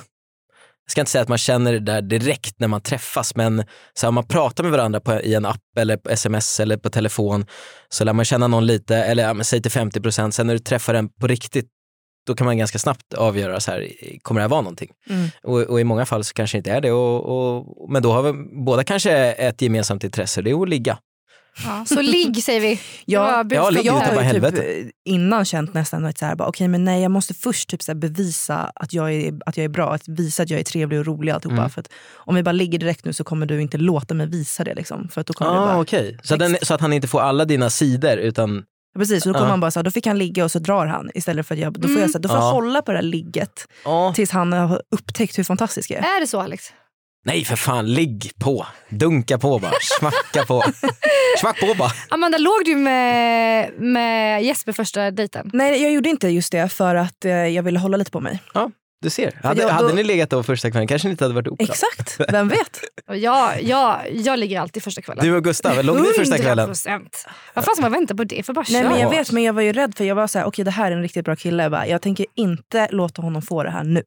[0.85, 4.07] jag ska inte säga att man känner det där direkt när man träffas, men så
[4.07, 6.91] här, om man pratar med varandra på, i en app eller på sms eller på
[6.91, 7.47] telefon
[7.89, 10.59] så lär man känna någon lite, eller ja, säg till 50 procent, sen när du
[10.61, 11.69] träffar den på riktigt
[12.29, 13.89] då kan man ganska snabbt avgöra, så här,
[14.23, 14.91] kommer det här vara någonting?
[15.11, 15.29] Mm.
[15.43, 18.13] Och, och i många fall så kanske det inte är det, och, och, men då
[18.13, 18.33] har vi
[18.65, 20.99] båda kanske ett gemensamt intresse, det är att ligga.
[21.65, 21.85] Ja.
[21.87, 22.81] Så ligg säger vi.
[23.05, 26.85] Ja, ja, ligg Jag har typ innan känt nästan att så här, bara, okej men
[26.85, 29.95] nej jag måste först typ så här bevisa att jag, är, att jag är bra,
[29.95, 31.33] att visa att jag är trevlig och rolig.
[31.33, 31.57] Alltihopa.
[31.57, 31.71] Mm.
[31.71, 34.65] För att om vi bara ligger direkt nu så kommer du inte låta mig visa
[34.65, 34.75] det.
[34.75, 36.19] Liksom, för att då kommer det Ah, bara, okej.
[36.23, 38.65] så, att den, så att han inte får alla dina sidor utan
[38.99, 39.53] Precis, och då kommer Ja.
[39.53, 41.11] man bara så här, då fick han ligga och så drar han.
[41.15, 42.51] Istället för att jag, då får jag, så här, då får jag Ja.
[42.51, 44.13] hålla på det här ligget Ja.
[44.17, 46.17] tills han har upptäckt hur fantastisk jag är.
[46.17, 46.73] Är det så Alex?
[47.25, 48.67] Nej för fan, ligg på.
[48.89, 49.73] Dunka på bara.
[49.99, 50.63] Smacka på.
[51.41, 51.91] Smack på bara.
[52.09, 55.51] Amanda, låg du med, med Jesper första dejten?
[55.53, 58.43] Nej jag gjorde inte just det för att eh, jag ville hålla lite på mig.
[59.03, 59.41] Du ser.
[59.43, 61.61] Hade, jag- då- hade ni legat då första kvällen kanske ni inte hade varit ihop.
[61.63, 62.81] Exakt, vem vet?
[63.07, 65.25] Jag, jag, jag ligger alltid första kvällen.
[65.25, 66.71] Du och Gustav, låg ni första kvällen?
[66.71, 67.01] 100%.
[67.55, 68.53] Vad fan ska man vänta på det för?
[68.53, 69.09] Bara Nej, men jag Ja.
[69.11, 70.97] vet men jag var ju rädd för jag var så här, okej det här är
[70.97, 71.63] en riktigt bra kille.
[71.63, 74.03] Jag, bara, jag tänker inte låta honom få det här nu.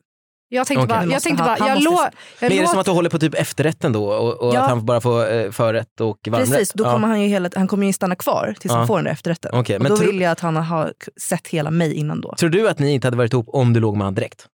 [0.54, 0.96] Jag tänkte Okej.
[0.98, 3.10] bara, Det jag tänkte bara, jag lå, jag Men är det som att du håller
[3.10, 4.60] på typ efterrätten då och, och Ja.
[4.62, 6.50] att han bara får eh, förrätt och varmrätt?
[6.50, 6.92] Precis, då Ja.
[6.92, 8.78] kommer han ju hela, han kommer ju stanna kvar tills Ja.
[8.78, 9.52] han får den där efterrätten.
[9.54, 12.36] Okej, och men då tro- vill jag att han har sett hela mig innan då.
[12.40, 14.46] Tror du att ni inte hade varit ihop om du låg med honom direkt?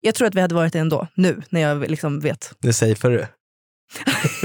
[0.00, 2.52] Jag tror att vi hade varit det ändå, nu när jag liksom vet.
[2.58, 3.26] Det säger du.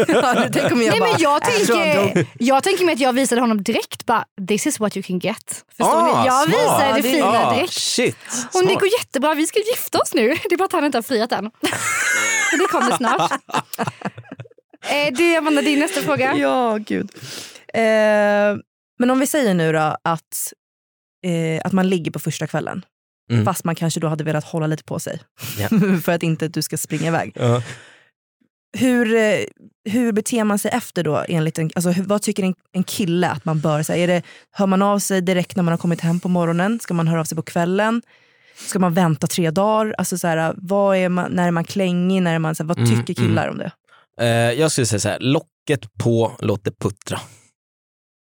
[0.07, 2.25] Ja, Tänk om jag Nej, bara, men jag, tror han tänker, drog.
[2.39, 5.65] jag tänker mig att jag visade honom direkt bara, this is what you can get.
[5.77, 6.27] Förstår Ah, ni?
[6.27, 6.59] Jag smart.
[6.59, 7.73] visade det fina Ah, direkt.
[7.73, 8.17] shit.
[8.53, 10.27] Och det går jättebra, vi ska gifta oss nu.
[10.49, 11.45] Det är bara att han inte har friat än.
[12.59, 13.31] Det kommer snart.
[14.89, 16.35] Eh, du Amanda, din nästa fråga.
[16.37, 17.11] Ja, gud.
[17.73, 17.81] Eh,
[18.99, 20.53] men om vi säger nu då att,
[21.25, 22.85] eh, att man ligger på första kvällen.
[23.31, 23.45] Mm.
[23.45, 25.19] Fast man kanske då hade velat hålla lite på sig.
[25.59, 25.67] Ja.
[26.03, 27.31] för att inte du ska springa iväg.
[27.35, 27.61] Ja.
[28.77, 29.39] Hur, eh,
[29.89, 31.25] hur beter man sig efter då?
[31.29, 34.03] Enligt en, alltså, vad tycker en, en kille att man bör säga?
[34.03, 36.79] Är det, hör man av sig direkt när man har kommit hem på morgonen?
[36.79, 38.01] Ska man höra av sig på kvällen?
[38.57, 39.95] Ska man vänta tre dagar?
[39.97, 42.21] Alltså, så här, vad är man, när är man klängig?
[42.21, 43.71] När är man, så här, vad Mm, tycker killar om det?
[44.21, 47.19] Eh, jag skulle säga så här, locket på, låt det puttra.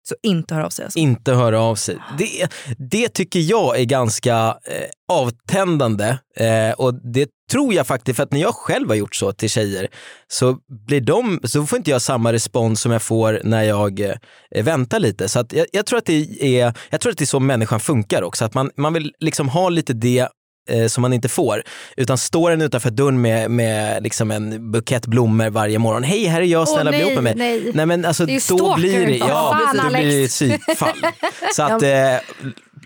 [0.02, 0.84] Så inte höra av sig.
[0.84, 0.98] Alltså.
[0.98, 1.98] inte höra av sig.
[2.18, 8.22] Det, det tycker jag är ganska eh, avtändande eh, och det tror jag faktiskt, för
[8.22, 9.88] att när jag själv har gjort så till tjejer
[10.28, 14.64] så, blir de, så får inte jag samma respons som jag får när jag eh,
[14.64, 15.28] väntar lite.
[15.28, 17.80] Så att jag, jag, tror att det är, jag tror att det är så människan
[17.80, 20.28] funkar också, att man, man vill liksom ha lite det
[20.70, 21.62] eh, som man inte får.
[21.96, 26.02] Utan står den utanför dörren med, med liksom en bukett blommor varje morgon.
[26.02, 27.60] Hej, här är jag, snälla bli nej, ihop med mig.
[27.62, 27.70] nej.
[27.74, 30.34] Nej men alltså då blir det, ja, fan, då blir det Alex.
[30.34, 31.06] psykfall.
[31.56, 31.88] Så att eh,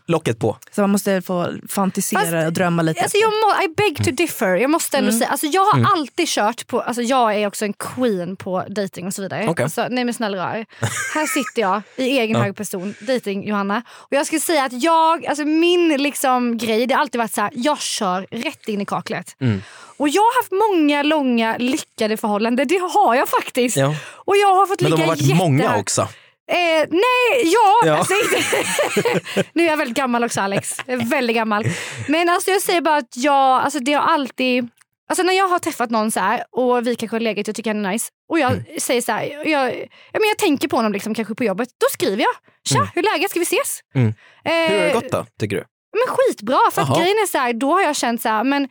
[0.07, 0.57] locket på.
[0.71, 3.01] Så man måste få fantisera Fast- och drömma lite.
[3.03, 4.55] Alltså jag må, I beg to differ.
[4.57, 5.19] Jag måste ändå Mm.
[5.19, 9.07] säga, alltså jag har alltid kört på, alltså jag är också en queen på dating
[9.07, 9.47] och så vidare.
[9.49, 9.63] Okej.
[9.65, 10.67] Alltså, nej men snälla rör.
[11.15, 13.83] Här sitter jag i egen hög person, dating Johanna.
[13.91, 17.41] Och jag skulle säga att jag, alltså min liksom grej, det har alltid varit så
[17.41, 19.37] här, jag kör rätt in i kaklet.
[19.41, 19.63] Mm.
[19.97, 23.77] Och jag har haft många långa lyckade förhållanden, det har jag faktiskt.
[23.77, 23.95] Ja.
[24.13, 25.35] Och jag har fått Men de har varit jätte...
[25.35, 26.09] många också.
[26.53, 27.87] Eh, nej, ja.
[27.87, 27.97] Ja.
[27.99, 28.15] Alltså,
[29.53, 30.77] nu är jag väldigt gammal också Alex.
[30.87, 31.65] Jag väldigt gammal.
[32.09, 34.69] Men alltså, jag säger bara att jag, alltså, det har alltid...
[35.09, 37.75] Alltså när jag har träffat någon så här och vi kanske har legat jag tycker
[37.75, 38.65] han är nice och jag Mm.
[38.81, 39.75] säger så här, jag,
[40.13, 41.69] ja, men jag tänker på honom liksom, kanske på jobbet.
[41.81, 42.35] Då skriver jag.
[42.69, 42.89] Tja, Mm.
[42.95, 43.31] hur är läget?
[43.31, 43.81] Ska vi ses?
[43.95, 44.09] Mm.
[44.45, 45.65] Eh, Hur har det gått då, tycker du?
[45.93, 46.59] Men skitbra.
[46.73, 48.69] För att grejen är så här, då har jag känt så här, men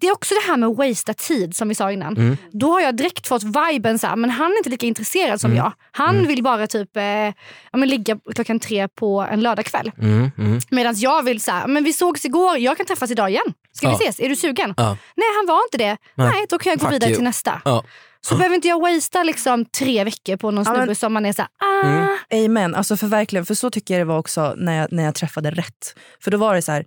[0.00, 2.16] det är också det här med att wastea tid som vi sa innan.
[2.16, 2.36] Mm.
[2.52, 5.50] Då har jag direkt fått viben så här, men han är inte lika intresserad som
[5.50, 5.58] Mm.
[5.64, 5.72] jag.
[5.92, 6.26] Han Mm.
[6.28, 7.32] vill bara typ eh, ja,
[7.72, 9.92] men ligga klockan tre på en lördagkväll.
[9.98, 10.60] Mm, mm.
[10.70, 13.54] Medan jag vill så här, men vi sågs igår, jag kan träffas idag igen.
[13.72, 13.96] Ska Ja.
[13.98, 14.20] vi ses?
[14.20, 14.74] Är du sugen?
[14.76, 14.96] Ja.
[15.16, 15.96] Nej han var inte det.
[16.14, 16.28] Nej.
[16.32, 17.16] Nej, då kan jag gå Fuck vidare you.
[17.16, 17.62] till nästa.
[17.64, 17.84] Ja.
[18.20, 21.42] Så behöver inte jag wastea liksom tre veckor på någon snubbe som man är så
[21.42, 21.48] här,
[21.84, 21.86] ah.
[21.86, 22.44] Mm.
[22.44, 22.74] Amen.
[22.74, 25.50] Alltså för verkligen, för så tycker jag det var också när jag, när jag träffade
[25.50, 25.94] rätt.
[26.24, 26.84] För då var det så här,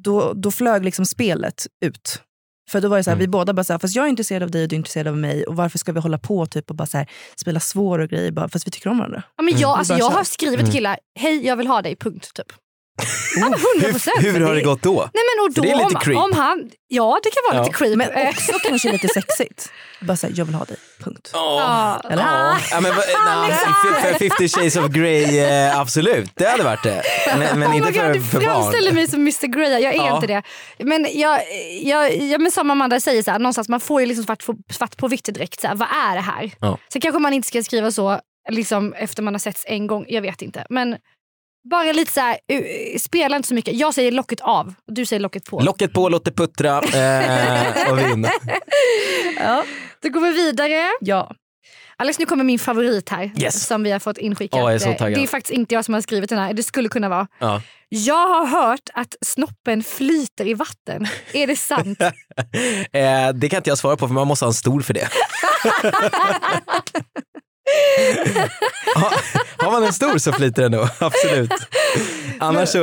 [0.00, 2.22] då, då flög liksom spelet ut.
[2.70, 3.20] För då var det så här, Mm.
[3.20, 5.06] vi båda bara så här, fast jag är intresserad av dig och du är intresserad
[5.08, 5.44] av mig.
[5.44, 8.30] Och varför ska vi hålla på typ och bara så här, spela svår och grejer
[8.30, 9.22] bara fast vi tycker om varandra?
[9.36, 10.16] Ja, men jag, alltså, bara jag kör.
[10.16, 12.30] har skrivit killar, hej jag vill ha dig, punkt.
[12.34, 12.46] Typ.
[13.36, 14.16] Ja, men 100 procent.
[14.24, 14.92] Hur har det gått då?
[15.14, 16.18] Nej, men och För då, det är lite om, creep.
[16.18, 17.62] om han, ja det kan vara Ja.
[17.64, 17.96] lite creep.
[17.96, 19.70] Men Eh, också kanske lite sexigt.
[20.00, 21.30] Bara säga, jag vill ha dig, punkt.
[21.32, 22.00] ja.
[22.10, 22.22] Eller?
[22.22, 22.58] Ah.
[22.70, 23.02] Ja, men, för,
[24.12, 26.30] för 50 shades of Grey, eh, absolut.
[26.34, 27.02] Det hade varit det.
[27.38, 28.44] Men, men Oh inte my God, för, du för barn.
[28.62, 30.14] framställer mig som Mr Grey, jag är Ja.
[30.14, 30.42] inte det.
[30.78, 31.40] Men, jag,
[31.82, 34.54] jag, jag, men som Amanda säger, så här, någonstans, man får ju liksom svart, på,
[34.72, 35.60] svart på vitt direkt.
[35.60, 36.50] Så här, vad är det här?
[36.60, 36.78] Ja.
[36.92, 40.22] Sen kanske man inte ska skriva så liksom, efter man har setts en gång, jag
[40.22, 40.66] vet inte.
[40.70, 40.96] Men
[41.70, 43.74] bara lite så här, uh, spela inte så mycket.
[43.74, 45.60] Jag säger locket av och du säger locket på.
[45.60, 48.28] Locket på, låt det puttra eh, och vinn.
[49.38, 49.64] Ja.
[50.02, 50.88] Då går vi vidare.
[51.00, 51.30] ja.
[51.98, 53.66] Alex, nu kommer min favorit här Yes.
[53.66, 54.60] som vi har fått inskickat.
[54.60, 55.18] Är Eh, taggad.
[55.18, 57.26] det är faktiskt inte jag som har skrivit den här, det skulle kunna vara.
[57.38, 57.62] Ja.
[57.88, 61.06] Jag har hört att snoppen flyter i vatten.
[61.32, 61.98] Är det sant?
[62.92, 65.08] Eh, det kan inte jag svara på för man måste ha en stol för det.
[68.94, 69.12] har,
[69.64, 71.52] har man en stor så flyter den nog, absolut.
[72.40, 72.78] Annars så,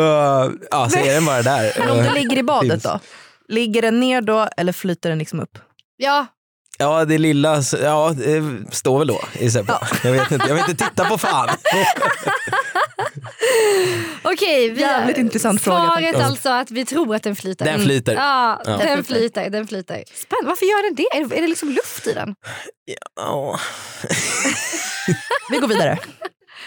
[0.71, 1.73] ja, så är den bara där.
[1.79, 2.83] Men om du ligger i badet Finns.
[2.83, 2.99] då?
[3.47, 5.57] Ligger den ner då eller flyter den liksom upp?
[5.97, 6.25] ja,
[6.77, 9.85] Ja, det lilla, ja, det står väl då gissar jag på.
[10.03, 11.49] Jag vet inte, jag vill inte titta på fan.
[14.23, 14.69] okej.
[14.69, 16.25] vi- Jävligt intressant fråga Svaret faktiskt.
[16.25, 17.65] alltså att vi tror att den flyter.
[17.65, 18.13] Den flyter.
[18.13, 18.77] Ja, Ja.
[18.77, 19.49] den flyter.
[19.49, 20.03] Den flyter.
[20.13, 20.49] Spännande.
[20.49, 21.03] Varför gör den det?
[21.17, 22.35] Är det, är det liksom luft i den?
[23.15, 23.59] Ja.
[25.51, 25.99] Vi går vidare.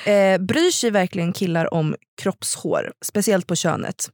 [0.07, 4.11] Eh, bryr sig verkligen killar om kroppshår, speciellt på könet?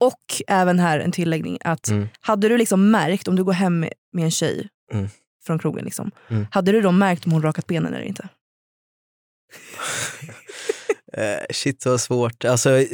[0.00, 2.08] Och även här en tilläggning att Mm.
[2.20, 5.08] hade du liksom märkt om du går hem med, med en tjej Mm.
[5.46, 6.46] från krogen, liksom, Mm.
[6.50, 8.28] hade du då märkt om hon rakat benen eller inte?
[11.16, 12.44] Eh, shit så svårt.
[12.44, 12.84] Alltså,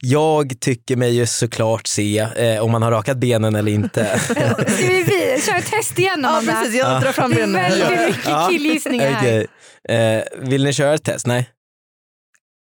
[0.00, 4.18] jag tycker mig ju såklart se eh, om man har rakat benen eller inte.
[4.24, 4.34] Ska
[4.78, 6.66] vi, vi köra ett test igen Amanda?
[6.66, 7.62] jag drar fram Det är benen.
[7.80, 8.48] väldigt mycket Ja.
[8.50, 9.46] killgissningar här.
[9.86, 9.98] Okej.
[9.98, 11.26] Eh, vill ni köra ett test?
[11.26, 11.48] Nej?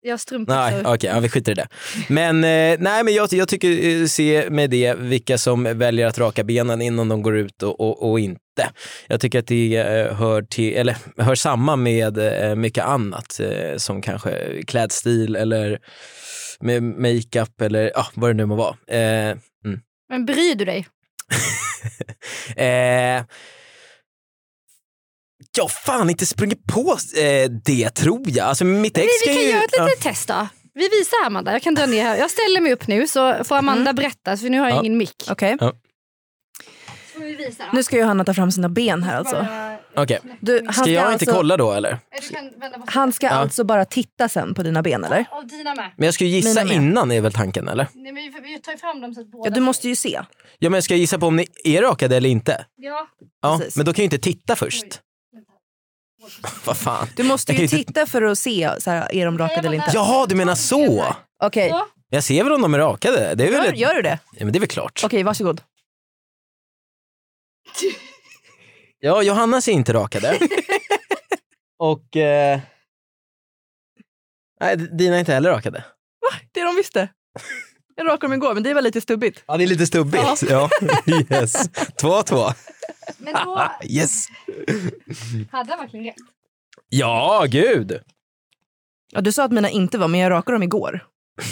[0.05, 0.55] Jag strumpor.
[0.55, 1.69] Nej, okej, ja, vi skiter i det.
[2.09, 6.19] Men, eh, nej, men jag, jag tycker eh, se med det vilka som väljer att
[6.19, 8.71] raka benen innan de går ut och, och, och inte.
[9.07, 13.77] Jag tycker att det eh, hör, till, eller, hör samman med eh, mycket annat eh,
[13.77, 15.79] som kanske klädstil eller
[16.61, 18.77] med makeup eller ja, vad det nu må vara.
[18.99, 19.37] Eh,
[20.09, 20.87] Men bryr du dig?
[25.57, 28.47] jag fan inte sprungit på eh, det tror jag.
[28.49, 29.85] Alltså, mitt ex Vi, vi ska kan ju, göra ett ja.
[29.85, 30.49] litet test då.
[30.75, 32.17] Vi visar Amanda, jag kan dra ner här.
[32.17, 34.81] Jag ställer mig upp nu så får Amanda berätta för nu har jag Ja.
[34.81, 35.15] ingen mick.
[37.39, 37.77] Visa då.
[37.77, 39.35] Nu ska Johanna ta fram sina ben här alltså.
[39.37, 40.19] Bara- Okej.
[40.41, 41.99] Du, han Ska jag inte alltså, kolla då eller?
[42.87, 43.33] Han ska Ja.
[43.33, 45.25] alltså bara titta sen på dina ben eller?
[45.31, 45.91] Och dina med.
[45.97, 47.89] Men jag ska ju gissa innan är väl tanken eller?
[47.95, 49.49] Nej, men vi, vi tar ju fram dem så att båda...
[49.51, 50.21] Ja, du måste ju se.
[50.59, 52.65] Ja men ska jag gissa på om ni är rakade eller inte?
[52.77, 53.07] Ja.
[53.43, 53.77] Ja, Precis.
[53.77, 55.01] men då kan jag ju inte titta först.
[56.65, 57.09] Vad fan.
[57.17, 59.91] Du måste ju titta för att se, så här, är de rakade eller inte?
[59.95, 61.15] Jaha, du menar så?
[61.43, 61.87] Okej, Så.
[62.09, 63.35] Jag ser väl om de är rakade?
[63.35, 63.79] Det är väl, gör, ett...
[63.79, 64.19] gör du det?
[64.33, 65.01] ja, men det är väl klart.
[65.05, 65.61] Okej, varsågod.
[69.05, 70.39] Ja, Johanna ser inte rakade.
[71.79, 72.17] Och...
[72.17, 72.61] Eh...
[74.61, 75.85] Nej, dina är inte heller rakade.
[76.53, 77.09] Det är de visste.
[77.97, 79.43] Jag rakade dem igår men det var lite stubbigt.
[79.47, 80.43] Ja, det är lite stubbigt.
[80.51, 80.71] Ja.
[81.31, 81.69] Yes.
[82.01, 82.53] Två, två.
[83.19, 84.27] Men då Yes.
[85.51, 86.15] hade jag verkligen rätt.
[86.89, 88.01] Ja, gud.
[89.13, 91.05] Ja, du sa att mina inte var men jag rakade dem igår.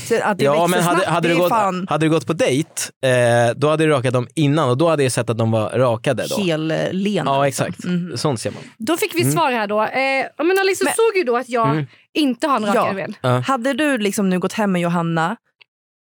[0.09, 2.27] Så att det Ja, men hade, snabbt, hade, det du gått, fan hade du gått
[2.27, 2.71] på dejt,
[3.05, 3.11] eh,
[3.57, 6.27] då hade du rakat dem innan och då hade jag sett att de var rakade.
[6.29, 6.43] Då.
[6.43, 7.31] hellena.
[7.31, 7.67] Ja, liksom.
[7.67, 7.85] exakt.
[7.85, 8.17] Mhm.
[8.17, 8.63] Sånt ser man.
[8.79, 9.83] Då fick vi svar här då.
[9.83, 11.87] Eh, men Alice Men- såg ju då att jag Mm.
[12.15, 13.07] inte har en rakade Ja.
[13.07, 13.15] ben.
[13.21, 13.39] Ja.
[13.39, 15.37] Hade du liksom nu gått hem med Johanna,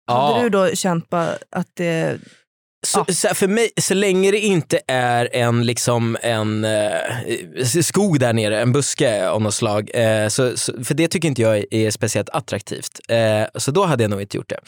[0.07, 0.43] hade Ja.
[0.43, 1.15] du då känt
[1.51, 2.19] att det...
[2.87, 8.21] Så, så här, för mig, så länge det inte är en, liksom, en eh, skog
[8.21, 11.59] där nere, en buske av något slag, eh, så, så, för det tycker inte jag
[11.59, 13.01] är, är speciellt attraktivt.
[13.09, 14.61] Eh, så då hade jag nog inte gjort det.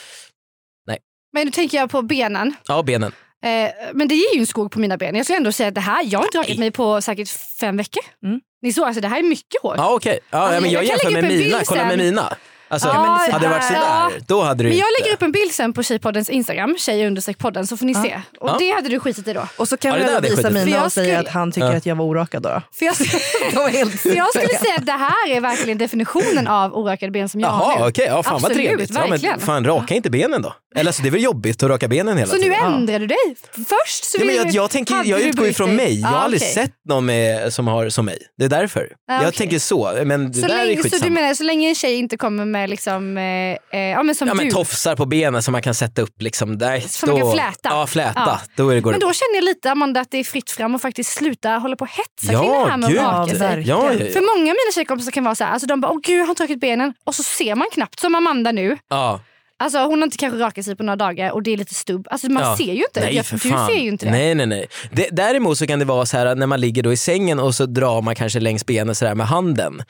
[1.33, 2.55] Men nu tänker jag på benen.
[2.67, 3.13] Ja, benen.
[3.45, 5.15] Eh, men det är ju en skog på mina ben.
[5.15, 6.59] Jag skulle ändå säga att det här, jag har inte rakat Nej.
[6.59, 7.29] mig på säkert
[7.61, 8.03] fem veckor.
[8.25, 8.41] Mm.
[8.63, 9.75] Ni såg, alltså det här är mycket hår.
[9.77, 10.19] Ja, okej.
[10.31, 11.61] Ja, Alltså, ja, men jag, jag kan jämför med mina.
[11.65, 12.37] Kolla med mina.
[12.71, 14.11] Alltså, Ja, men hade det varit sådär, ja.
[14.27, 15.03] då hade du Men jag inte.
[15.03, 18.03] lägger upp en bild sen på Tjejpoddens Instagram, tjej podden så får ni Ja.
[18.03, 18.21] se.
[18.41, 18.57] Och Ja.
[18.59, 19.47] det hade du skitit i då.
[19.57, 21.77] Och så kan Ja, jag visa mina jag och säga att han tycker Ja.
[21.77, 22.63] att jag var orakad då.
[22.79, 22.95] För jag,
[23.71, 27.41] helt för jag skulle säga att det här är verkligen definitionen av orakade ben som
[27.41, 27.89] jag har Jaha, nu.
[27.89, 28.07] okej.
[28.07, 28.91] Ja, fan vad trevligt.
[28.95, 30.55] Ja, men, fan, raka inte benen då.
[30.77, 32.59] Eller så det är väl jobbigt att raka benen hela Så nu tiden.
[32.75, 33.17] ändrar du dig?
[33.53, 35.77] Först så Ja, men jag, jag, tänker, jag utgår ju brytt från dig.
[35.77, 36.01] mig.
[36.01, 38.19] Jag har Ja, aldrig sett någon med, som har som mig.
[38.39, 38.93] Det är därför.
[39.09, 41.05] Ja, Jag tänker så, men det Så där är länge, så skitsamma.
[41.05, 44.29] du menar så länge en tjej inte kommer med liksom, eh, eh, ja men som
[44.29, 44.51] Ja, men du.
[44.51, 46.23] tofsar på benen som man kan sätta upp.
[46.23, 46.59] Liksom.
[46.59, 47.69] Där, Som man kan fläta.
[47.69, 48.13] Ja, fläta.
[48.17, 48.41] Ja.
[48.57, 50.75] Då är det, går Men då känner jag lite Amanda att det är fritt fram
[50.75, 52.99] och faktiskt sluta hålla på och hetsa Ja, kring det här med gud.
[52.99, 53.63] att raka Ja, sig.
[53.69, 54.13] Ja, ja, ja.
[54.13, 56.29] För många av mina tjejkompisar kan vara så här, alltså de bara åh gud han
[56.29, 58.79] har torkat benen och så ser man knappt som Amanda nu.
[58.89, 59.21] ja.
[59.61, 62.07] Alltså hon har inte kanske rakat sig på några dagar och det är lite stubb.
[62.11, 62.57] Alltså man Ja.
[62.57, 63.01] ser ju inte.
[63.01, 63.67] Nej, Jag- för du fan.
[63.67, 64.11] ser ju inte det.
[64.13, 64.67] Nej, nej, nej.
[64.93, 67.55] Det, däremot så kan det vara så här när man ligger då i sängen och
[67.55, 69.83] så drar man kanske längs benen så där med handen.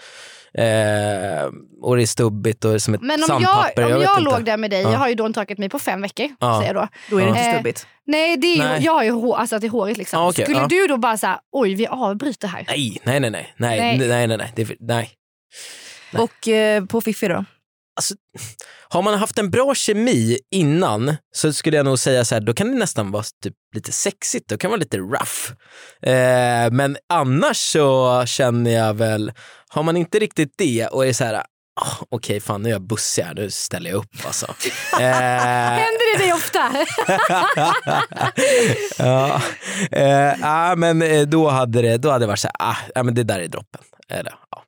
[0.54, 1.50] Eh,
[1.82, 3.82] och det är stubbigt och som ett Men om sandpapper.
[3.82, 4.30] jag, om jag inte.
[4.30, 4.92] låg där med dig, Ja.
[4.92, 6.28] jag har ju då torkat mig på fem veckor.
[6.40, 6.61] Ja.
[6.61, 6.88] Säger jag då.
[7.11, 7.87] Då är det inte Eh, stubbigt.
[8.06, 8.84] Nej, det är Nej.
[8.84, 9.98] jag har ju hår, alltså att det är hårigt.
[9.98, 10.20] Liksom.
[10.20, 10.66] Ja, okej, Skulle ja.
[10.68, 12.64] du då bara säga oj vi avbryter här.
[12.68, 13.98] Nej, nej, nej, nej, nej, Nej.
[13.98, 14.52] nej, nej, nej, nej.
[14.56, 15.11] Det, nej.
[16.12, 16.22] Nej.
[16.22, 17.44] Och eh, på Fiffi då?
[18.90, 22.54] Har man haft en bra kemi innan så skulle jag nog säga så här, då
[22.54, 25.52] kan det nästan vara typ lite sexigt, då kan det vara lite rough.
[26.02, 29.32] Eh, men annars så känner jag väl,
[29.68, 31.35] har man inte riktigt det och är så här,
[31.81, 34.46] ah, okej fan nu är jag bussig här, nu ställer jag upp alltså.
[35.00, 36.72] eh, Händer det dig ofta?
[38.98, 39.42] ja,
[39.90, 43.14] eh, ah, men eh, då hade det, då hade det varit så här, ah, men
[43.14, 43.81] det där är droppen.
[44.09, 44.64] Eller, ja.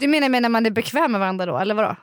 [0.00, 1.96] du menar med när man är bekväm med varandra då, eller vadå?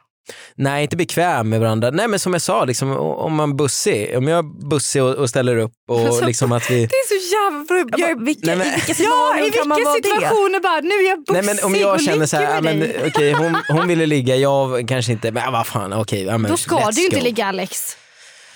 [0.55, 1.91] Nej, inte bekväm med varandra.
[1.91, 5.15] Nej, men som jag sa, liksom, om man är bussig, om jag är bussig och,
[5.15, 6.75] och ställer upp och liksom att vi...
[6.85, 7.34] Det är så
[7.97, 10.03] Jag, Vilka, Nej, men- I vilka ja, scenarion i kan man vilka vara det?
[10.09, 12.61] situationer bara, nu är jag bussig Nej, men om jag och känner så här, ja,
[12.61, 16.23] men, okej, hon, hon ville ligga, jag kanske inte, men vad fan, okej.
[16.23, 17.23] ja, men Då ska du ju inte go.
[17.23, 17.97] ligga Alex.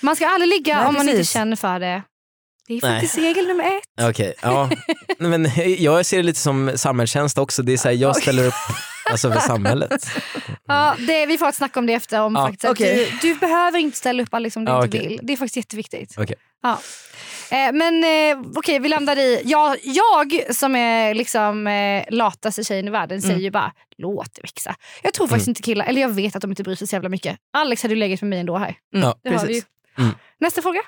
[0.02, 1.34] Man ska aldrig ligga Nej, om man inte precis.
[1.34, 2.04] känner för det.
[2.68, 2.92] Det är Nej.
[3.02, 4.10] faktiskt regel nummer ett.
[4.10, 4.70] Okej, ja.
[5.18, 7.62] Men jag ser det lite som samhällstjänst också.
[7.64, 8.54] Det är så här, jag ställer upp
[9.12, 10.06] alltså, för samhället.
[10.68, 12.22] Ja, det, vi får ett snack om det efter.
[12.22, 13.12] Om Ja, faktiskt, okej.
[13.22, 15.08] du, du behöver inte ställa upp Alex om du Ja, inte okej.
[15.10, 15.20] vill.
[15.24, 16.16] Det är faktiskt jätteviktigt.
[16.18, 16.36] Okej.
[16.64, 16.80] Ja.
[17.52, 19.42] Eh, men eh, okej, vi landar i...
[19.46, 24.42] Jag, jag som är liksom eh, lataste tjejen i världen säger ju bara låt det
[24.42, 24.76] växa.
[25.04, 27.10] Jag tror faktiskt inte killar, eller jag vet att de inte bryr sig så jävla
[27.10, 27.38] mycket.
[27.54, 28.76] Alex hade ju legat med mig ändå här.
[28.94, 29.62] Mm, Ja, Det har vi ju.
[29.98, 30.12] Mm.
[30.40, 30.80] Nästa fråga.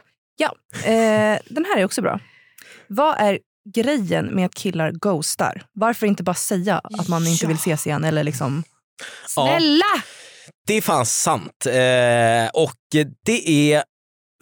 [0.85, 2.19] Eh, den här är också bra.
[2.87, 3.39] Vad är
[3.75, 5.63] grejen med att killar ghostar?
[5.73, 7.47] Varför inte bara säga att man inte Ja.
[7.47, 8.03] vill ses igen?
[8.03, 8.63] Eller liksom,
[9.35, 9.45] Ja.
[9.57, 9.85] Snälla!
[10.67, 11.65] Det är fan sant.
[11.65, 12.75] Eh, och
[13.25, 13.83] det är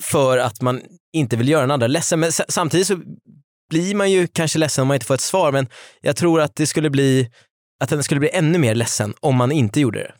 [0.03, 0.81] för att man
[1.13, 2.19] inte vill göra den andra ledsen.
[2.19, 2.99] Men samtidigt så
[3.69, 5.51] blir man ju kanske ledsen om man inte får ett svar.
[5.51, 5.67] Men
[6.01, 7.31] jag tror att det skulle bli
[7.83, 10.11] att den skulle bli ännu mer ledsen om man inte gjorde det.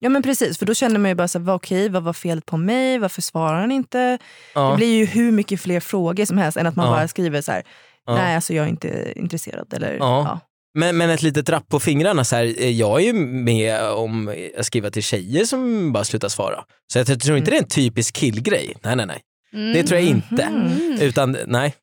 [0.00, 2.12] ja men precis, för då känner man ju bara så här, vad, okej, vad var
[2.12, 2.98] felet på mig?
[2.98, 4.18] Varför svarar han inte?
[4.54, 4.70] Ja.
[4.70, 6.92] Det blir ju hur mycket fler frågor som helst än att man Ja.
[6.92, 7.62] bara skriver så här,
[8.06, 8.14] Ja.
[8.14, 9.74] nej alltså jag är inte intresserad.
[9.74, 9.98] Eller, Ja.
[9.98, 10.40] ja.
[10.74, 14.34] Men, men ett litet rapp på fingrarna, så här, eh, jag är ju med om
[14.58, 16.64] att skriva till tjejer som bara slutar svara.
[16.92, 18.76] Så jag tror inte det är en typisk killgrej.
[18.82, 19.20] Nej, nej, nej.
[19.54, 19.72] Mm.
[19.72, 20.42] Det tror jag inte.
[20.42, 21.00] Mm.
[21.00, 21.74] Utan nej.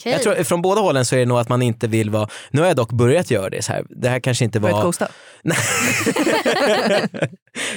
[0.00, 0.12] Okej.
[0.12, 2.60] Jag tror, från båda hållen så är det nog att man inte vill vara, nu
[2.60, 3.84] har jag dock börjat göra det så här.
[3.90, 4.84] det här kanske inte Börjat var...
[4.84, 5.08] ghosta.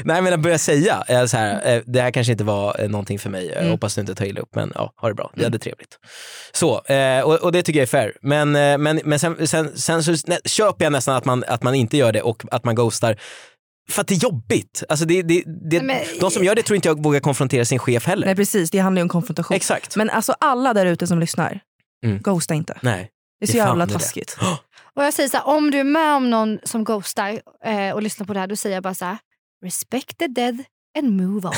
[0.04, 2.90] Nej men att börja säga, eh, så här, eh, det här kanske inte var eh,
[2.90, 3.72] någonting för mig, jag Mm.
[3.72, 5.98] hoppas du inte tar illa upp men ja, ha det bra, vi hade trevligt.
[6.52, 6.82] Så,
[7.24, 8.14] och, och det tycker jag är fair.
[8.22, 8.52] Men,
[8.84, 11.98] men, men sen, sen, sen så nä, köper jag nästan att man, att man inte
[11.98, 13.16] gör det och att man ghostar.
[13.92, 14.84] För att det är jobbigt.
[14.90, 17.66] Alltså det, det, det, Nej, men- de som gör det tror inte jag vågar konfrontera
[17.66, 18.26] sin chef heller.
[18.26, 19.56] Nej precis, det handlar ju om konfrontation.
[19.56, 19.96] Exakt.
[19.96, 21.60] Men alltså alla där ute som lyssnar,
[22.06, 22.20] Mm.
[22.22, 22.80] ghosta inte.
[22.82, 23.10] Nej.
[23.40, 23.94] Det är så Det jävla det.
[23.94, 24.38] taskigt.
[24.96, 28.02] Och jag säger så här, om du är med om någon som ghostar eh, och
[28.02, 29.18] lyssnar på det här, då säger jag bara så här,
[29.66, 30.64] respect the dead
[31.00, 31.54] and move on.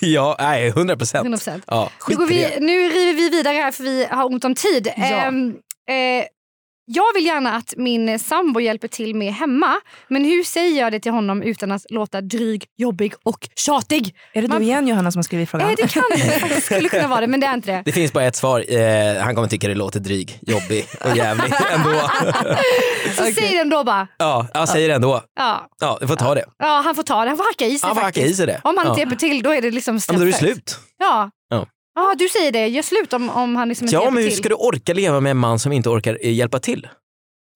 [0.00, 1.28] Ja, nej, 100 procent.
[1.28, 1.62] 100%.
[1.66, 4.92] Ja, Nu, vi, nu river vi vidare här för vi har ont om tid.
[4.96, 5.02] Ja.
[5.04, 5.48] Ehm,
[5.88, 6.24] eh,
[6.86, 9.74] jag vill gärna att min sambo hjälper till med hemma.
[10.08, 14.14] Men hur säger jag det till honom utan att låta dryg, jobbig och tjatig?
[14.32, 15.68] Är det Man- du igen Johanna som har skrivit frågan?
[15.70, 17.82] Eh, det kan det faktiskt skulle kunna vara det, men det är inte det.
[17.84, 21.52] Det finns bara ett svar, eh, han kommer tycka det låter dryg, jobbig och jävlig
[21.72, 22.00] ändå.
[23.16, 24.06] Så säg den då bara.
[24.18, 25.22] Ja, jag säger det ändå.
[25.36, 25.68] Ja.
[25.80, 26.44] Ja, du får ta det.
[26.58, 27.30] ja, han får ta det.
[27.30, 28.60] Han får hacka i sig Han får hacka i sig det.
[28.64, 28.90] Om han ja.
[28.90, 30.54] inte hjälper till då är det liksom Ja, men då är det straffet.
[30.54, 30.78] slut.
[30.98, 31.30] Ja.
[31.94, 32.02] Ja.
[32.08, 32.66] Ja, du säger det.
[32.68, 34.38] Gör slut om, om han liksom inte Ja, hjälper men hur till.
[34.38, 36.88] ska du orka leva med en man som inte orkar eh, hjälpa till?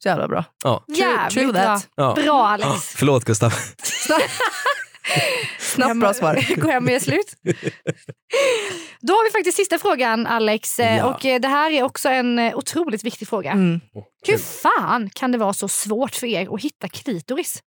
[0.03, 0.44] Så jävla bra.
[0.64, 0.85] Ja.
[0.88, 1.62] Jävligt true bra.
[1.62, 1.88] that.
[1.94, 2.14] Ja.
[2.14, 2.68] Bra Alex.
[2.70, 3.53] Ah, förlåt Gustav.
[5.59, 6.57] Snabbt bra svar.
[6.61, 7.35] Gå hem och slut.
[9.01, 10.79] Då har vi faktiskt sista frågan Alex.
[10.81, 11.05] Eh, Ja.
[11.14, 13.51] Och eh, det här är också en eh, otroligt viktig fråga.
[13.51, 13.81] Mm.
[14.27, 17.59] Hur fan kan det vara så svårt för er att hitta klitoris?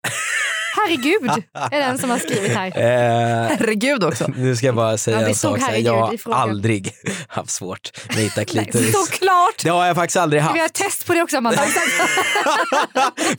[0.85, 2.67] Herregud, är den som har skrivit här.
[2.67, 4.27] Eh, Herregud också.
[4.35, 5.59] nu ska jag bara säga Ja, en sak.
[5.59, 5.71] så här.
[5.71, 5.87] herregud
[6.25, 6.91] Jag har aldrig
[7.27, 8.91] haft svårt med att hitta Nej, klitoris.
[8.91, 9.63] Såklart!
[9.63, 10.73] Det har jag faktiskt aldrig Vi har haft.
[10.73, 11.61] test på det också Amanda.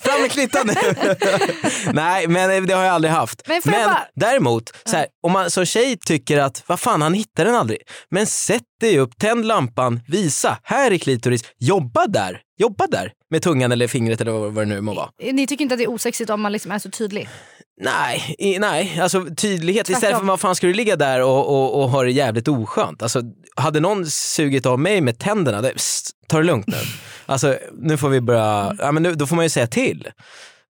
[0.01, 0.75] Fram med klittan nu!
[1.93, 3.43] Nej, men det har jag aldrig haft.
[3.49, 7.15] Men Men bara- däremot, så här, om man som tjej tycker att vad fan han
[7.15, 7.79] hittar den aldrig.
[8.11, 12.41] Men sätt dig upp, tänd lampan, visa, här är klitoris, jobba där.
[12.59, 15.11] Jobba där med tungan eller fingret eller vad det nu må vara.
[15.33, 17.29] Ni tycker inte att det är osexigt om man liksom är så tydlig?
[17.81, 18.99] Nej, i, nej.
[19.03, 19.89] alltså tydlighet.
[19.89, 20.21] Istället Tvärtom.
[20.21, 23.03] för vad fan ska du ligga där och, och, och ha det jävligt oskönt?
[23.03, 23.23] Alltså,
[23.57, 26.77] hade någon sugit av mig med tänderna, det, psst, ta det lugnt nu.
[27.27, 30.09] Alltså, nu får vi börja, ja, men nu, då får man ju säga till.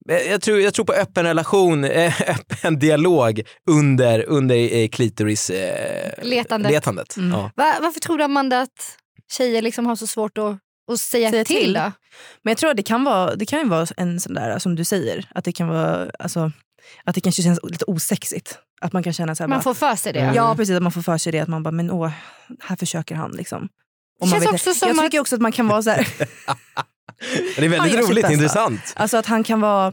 [0.09, 5.51] Jag, jag, tror, jag tror på öppen relation, eh, öppen dialog under, under eh, klitoris
[5.51, 6.72] eh, Letandet.
[6.72, 7.14] letandet.
[7.16, 7.51] Ja.
[7.57, 8.97] Va, varför tror du Amanda att
[9.32, 10.59] tjejer liksom har så svårt att,
[10.89, 11.57] att säga, Säga till?
[11.57, 11.72] till.
[11.72, 11.80] då?
[12.43, 14.74] Men jag tror att det kan vara, det kan ju vara en sån där som
[14.74, 16.53] du säger, att det kan vara alltså,
[17.05, 18.59] att det kanske känns lite osexigt.
[18.80, 20.20] Att man kan känna så här, Man bara, får för sig det.
[20.20, 20.34] Mm.
[20.34, 22.11] Ja precis, att man får för sig det att man bara, men åh,
[22.61, 23.68] här försöker han liksom.
[24.20, 26.09] Och känns vet- också som jag att- tycker också att man kan vara så här,
[27.57, 28.93] Det är väldigt roligt, intressant.
[28.97, 29.93] alltså att han kan vara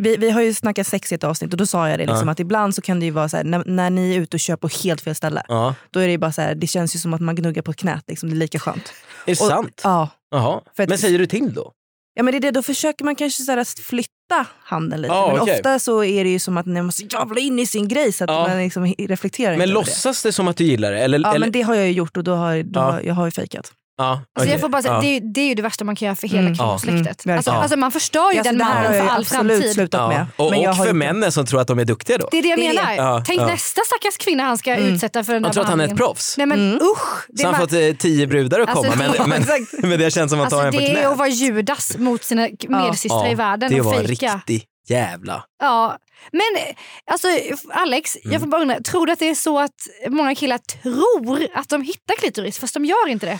[0.00, 2.28] vi, vi har ju snackat sex i ett avsnitt och då sa jag det liksom,
[2.28, 2.32] Ja.
[2.32, 4.40] att ibland så kan det ju vara så här, när, när ni är ute och
[4.40, 5.42] kör på helt fel ställe.
[5.48, 5.74] Ja.
[5.90, 7.72] Då är det ju bara så här, det känns ju som att man gnuggar på
[7.72, 8.04] knät.
[8.08, 8.92] Liksom, det är lika skönt.
[9.26, 9.80] Är det Och- sant?
[9.84, 10.08] Ja.
[10.30, 10.60] Jaha.
[10.78, 11.72] Att- Men säger du till då?
[12.14, 15.14] Ja men det är det, då försöker man kanske så här flytta handen lite.
[15.14, 15.54] Ja, men okej.
[15.54, 18.24] ofta så är det ju som att man måste jävla in i sin grej så
[18.24, 18.48] att Ja.
[18.48, 19.72] man liksom reflekterar Men över det.
[19.74, 20.98] låtsas det som att du gillar det?
[21.00, 21.40] Eller, Ja eller?
[21.46, 23.72] men det har jag ju gjort och då har, då har, jag har ju fejkat.
[24.00, 24.50] Ja, Alltså okej.
[24.50, 25.00] jag får bara säga, ja.
[25.00, 26.54] det, är, det är ju det värsta man kan göra för hela Mm.
[26.54, 27.24] kvinnosläktet.
[27.24, 29.72] Mm, alltså, alltså man förstör ju Alltså, den det här mannen för all framtid.
[29.72, 30.26] slutat med.
[30.36, 30.44] Ja.
[30.44, 30.98] Och, men jag och har för det.
[30.98, 32.28] männen som tror att de är duktiga då.
[32.30, 32.74] Det är det jag Det det.
[32.74, 32.94] menar.
[32.94, 33.46] Ja, Tänk ja.
[33.46, 35.96] nästa stackars kvinna han ska utsätta för den Han där tror att han är ett
[35.96, 36.36] proffs.
[36.36, 36.74] Nej men Mm.
[36.82, 37.26] usch.
[37.28, 39.98] Det Så är, han fått eh, tio brudar att Alltså, komma det- men, men, men
[39.98, 41.08] det känns som att ta alltså, en på det är knä.
[41.08, 44.34] att vara Judas mot sina medsystrar i världen det och var fejka.
[44.46, 45.44] riktigt jävla...
[45.62, 45.96] Ja.
[46.32, 46.74] Men
[47.10, 47.28] alltså
[47.72, 48.32] Alex, Mm.
[48.32, 49.70] jag får bara undra, tror du att det är så att
[50.08, 53.38] många killar tror att de hittar klitoris fast de gör inte det?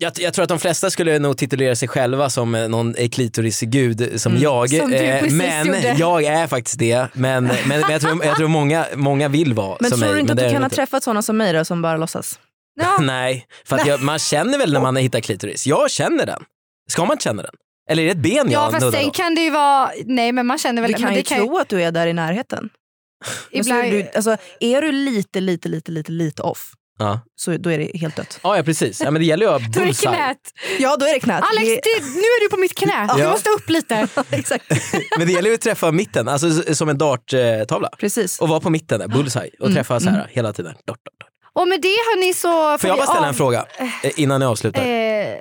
[0.00, 4.20] Jag, jag tror att de flesta skulle nog titulera sig själva som eh, någon klitorisgud
[4.20, 4.72] som jag.
[4.72, 4.80] Mm.
[4.80, 5.94] Som du eh, men gjorde.
[5.98, 7.06] jag är faktiskt det.
[7.12, 10.14] Men, men, men jag tror, jag tror många, många vill vara Men som tror mig.
[10.14, 12.38] du inte men att du kan ha träffat sådana som mig då som bara låtsas?
[12.80, 12.98] Ja.
[13.00, 15.66] Nej, för att jag, man känner väl när man hittar klitoris.
[15.66, 16.42] Jag känner den.
[16.90, 17.54] Ska man känna den?
[17.90, 19.12] Eller är det ett ben Ja jag fast nuddar sen då?
[19.12, 21.58] kan det ju vara, nej men man känner väl Du kan men ju det tro
[21.58, 22.70] att du är där i närheten.
[23.52, 27.20] Men ibland, är, du, alltså, är du lite, lite, lite, lite, lite off Ja.
[27.36, 28.40] så då är det helt dött.
[28.42, 29.00] Ja, ja precis.
[29.00, 30.14] Ja, men det gäller ju att då är det bullseye.
[30.14, 30.38] knät.
[30.78, 31.42] Ja då är det knät.
[31.52, 33.08] Alex, Det- det, nu är du på mitt knä.
[33.16, 33.30] Du Ja.
[33.30, 34.08] måste upp lite.
[34.30, 34.64] Exakt.
[35.18, 37.88] Men det gäller ju att träffa mitten, alltså s- som en darttavla.
[37.98, 38.38] Precis.
[38.40, 39.50] Och vara på mitten där, bullseye.
[39.60, 40.72] Och Mm, träffa så här hela tiden.
[40.72, 41.28] Dart, dart, dart.
[41.52, 42.78] Och med det hörni så...
[42.78, 43.66] Får jag bara ställa en fråga
[44.02, 44.82] eh, innan jag avslutar?
[44.84, 45.34] Eh,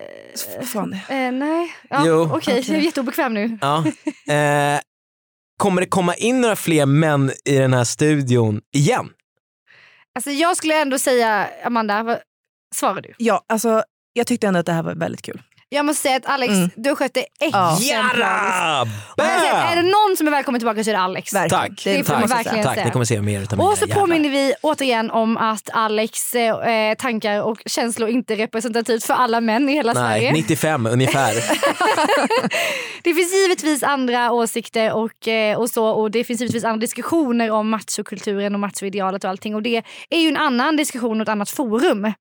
[0.73, 0.93] Fan.
[0.93, 2.29] eh, nej, ja, Jo.
[2.33, 2.63] Okej.
[2.67, 3.57] Jag är jätteobekväm nu.
[3.61, 3.77] Ja.
[4.33, 4.79] Eh,
[5.57, 9.09] kommer det komma in några fler män i den här studion igen?
[10.17, 12.19] Alltså, jag skulle ändå säga, Amanda, vad
[12.75, 13.13] svarar du?
[13.17, 15.41] Ja, alltså, jag tyckte ändå att det här var väldigt kul.
[15.69, 16.69] Jag måste säga att Alex, Mm.
[16.75, 17.93] du har skött det exemplariskt.
[19.71, 21.33] Är det någon som är välkommen tillbaka så är det Alex.
[21.33, 21.61] Verkligen.
[21.61, 22.85] Tack, Det får man tack, verkligen tack.
[22.85, 24.01] Ni kommer se mer utav Och så jävlar.
[24.01, 29.41] påminner vi återigen om att Alex eh, tankar och känslor inte är representativt för alla
[29.41, 30.31] män i hela Nej, Sverige.
[30.33, 31.33] 95 ungefär.
[33.03, 37.51] Det finns givetvis andra åsikter och, eh, och så och det finns givetvis andra diskussioner
[37.51, 41.29] om machokulturen och machoidealet och allting och det är ju en annan diskussion och ett
[41.29, 42.13] annat forum.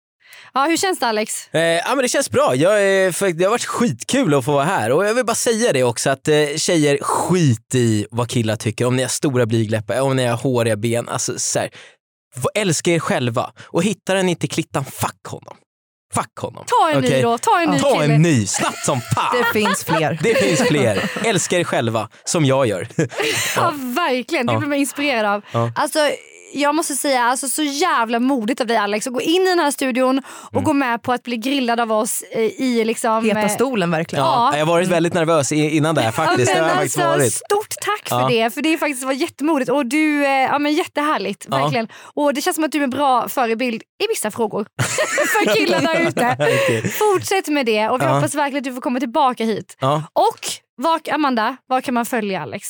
[0.55, 1.49] Ja, hur känns det Alex?
[1.55, 2.55] Eh, ja, men det känns bra.
[2.55, 4.93] Jag, är, för, det har varit skitkul att få vara här.
[4.93, 8.85] Och jag vill bara säga det också att eh, tjejer, skit i vad killar tycker.
[8.85, 11.09] Om ni har stora blygdläppar, om ni har håriga ben.
[11.09, 11.71] Alltså, så här,
[12.55, 13.53] älska er själva.
[13.65, 15.57] Och hittar den inte klittan, fuck honom.
[16.15, 16.65] Fuck honom.
[16.67, 17.23] Ta en ny Okej?
[17.23, 18.15] då, ta en ny Ta kille.
[18.15, 19.37] en ny, snabbt som fan.
[19.37, 20.19] Det finns fler.
[20.23, 21.11] Det finns fler.
[21.25, 22.89] Älska er själva, som jag gör.
[23.57, 24.59] Ja, verkligen, det Ja.
[24.59, 25.43] blir man inspirerad av.
[25.53, 25.73] Ja.
[25.77, 25.99] Alltså,
[26.61, 29.59] jag måste säga, alltså, så jävla modigt av dig Alex att gå in i den
[29.59, 30.65] här studion och Mm.
[30.65, 32.23] gå med på att bli grillad av oss
[32.59, 33.25] i liksom...
[33.25, 34.25] Heta eh, stolen verkligen.
[34.25, 34.59] Ja, Ja.
[34.59, 36.53] jag har varit väldigt nervös innan det här faktiskt.
[36.53, 37.33] Det Ja, men faktiskt alltså, varit.
[37.33, 38.29] Stort tack för Ja.
[38.45, 41.47] det, för det faktiskt var jättemodigt och du, eh, ja men jättehärligt.
[41.51, 41.57] Ja.
[41.59, 41.89] Verkligen.
[42.15, 44.67] Och det känns som att du är en bra förebild i vissa frågor
[45.47, 46.89] för killar där ute.
[46.99, 48.11] Fortsätt med det och vi Ja.
[48.15, 49.77] hoppas verkligen att du får komma tillbaka hit.
[49.81, 50.03] Ja.
[50.13, 50.39] Och
[50.77, 52.69] var, Amanda, var kan man följa Alex?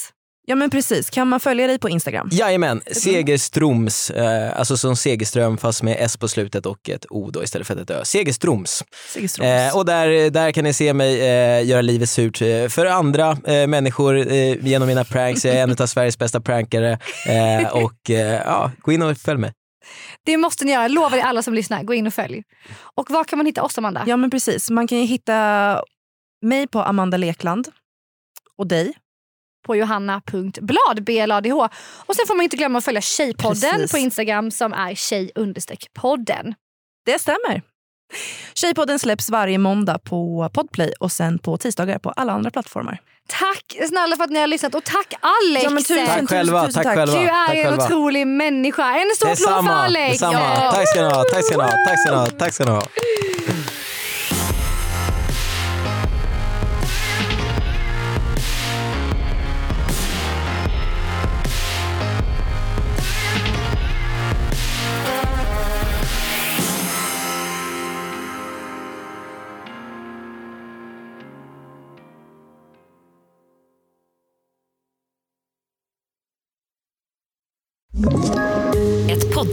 [0.49, 2.29] Ja men precis, kan man följa dig på Instagram?
[2.33, 7.43] Jajamän, Segerstroms, eh, alltså som Segerström fast med S på slutet och ett O då
[7.45, 8.05] istället för ett Ö.
[8.05, 8.85] Segerstroms.
[9.13, 9.49] Segerströms.
[9.73, 13.37] Eh, och där, där kan ni se mig eh, göra livet surt eh, för andra
[13.47, 15.45] eh, människor eh, genom mina pranks.
[15.45, 19.41] Jag är en av Sveriges bästa prankare eh, och eh, ja, gå in och följ
[19.41, 19.53] mig.
[20.25, 21.83] Det måste ni göra, lovar det alla som lyssnar.
[21.83, 22.43] Gå in och följ.
[22.95, 24.05] Och var kan man hitta oss Amanda?
[24.07, 25.83] Ja men precis, man kan ju hitta
[26.43, 27.69] mig på Amanda Lekland
[28.59, 28.95] och dig.
[29.67, 31.53] På johanna.blad, BLADH.
[32.07, 33.93] Och sen får man inte glömma att följa Tjejpodden Precis.
[33.93, 36.55] på Instagram som är tjej-podden.
[37.07, 37.63] Det stämmer.
[38.55, 42.99] Tjejpodden släpps varje måndag på Podplay och sen på tisdagar på alla andra plattformar.
[43.29, 45.65] Tack snälla för att ni har lyssnat och tack Alex!
[45.65, 47.21] Ja, men tusen, Tack själva, tusen tack själva.
[47.21, 47.85] Du är tack en själva.
[47.85, 48.95] otrolig människa.
[48.99, 50.13] En stor applåd för Alex!
[50.13, 50.41] detsamma.
[50.41, 50.73] Ja.
[50.73, 52.71] Tack ska ni ha, tack ska ni ha, tack ska ni ha, tack ska ni
[52.71, 52.83] ha.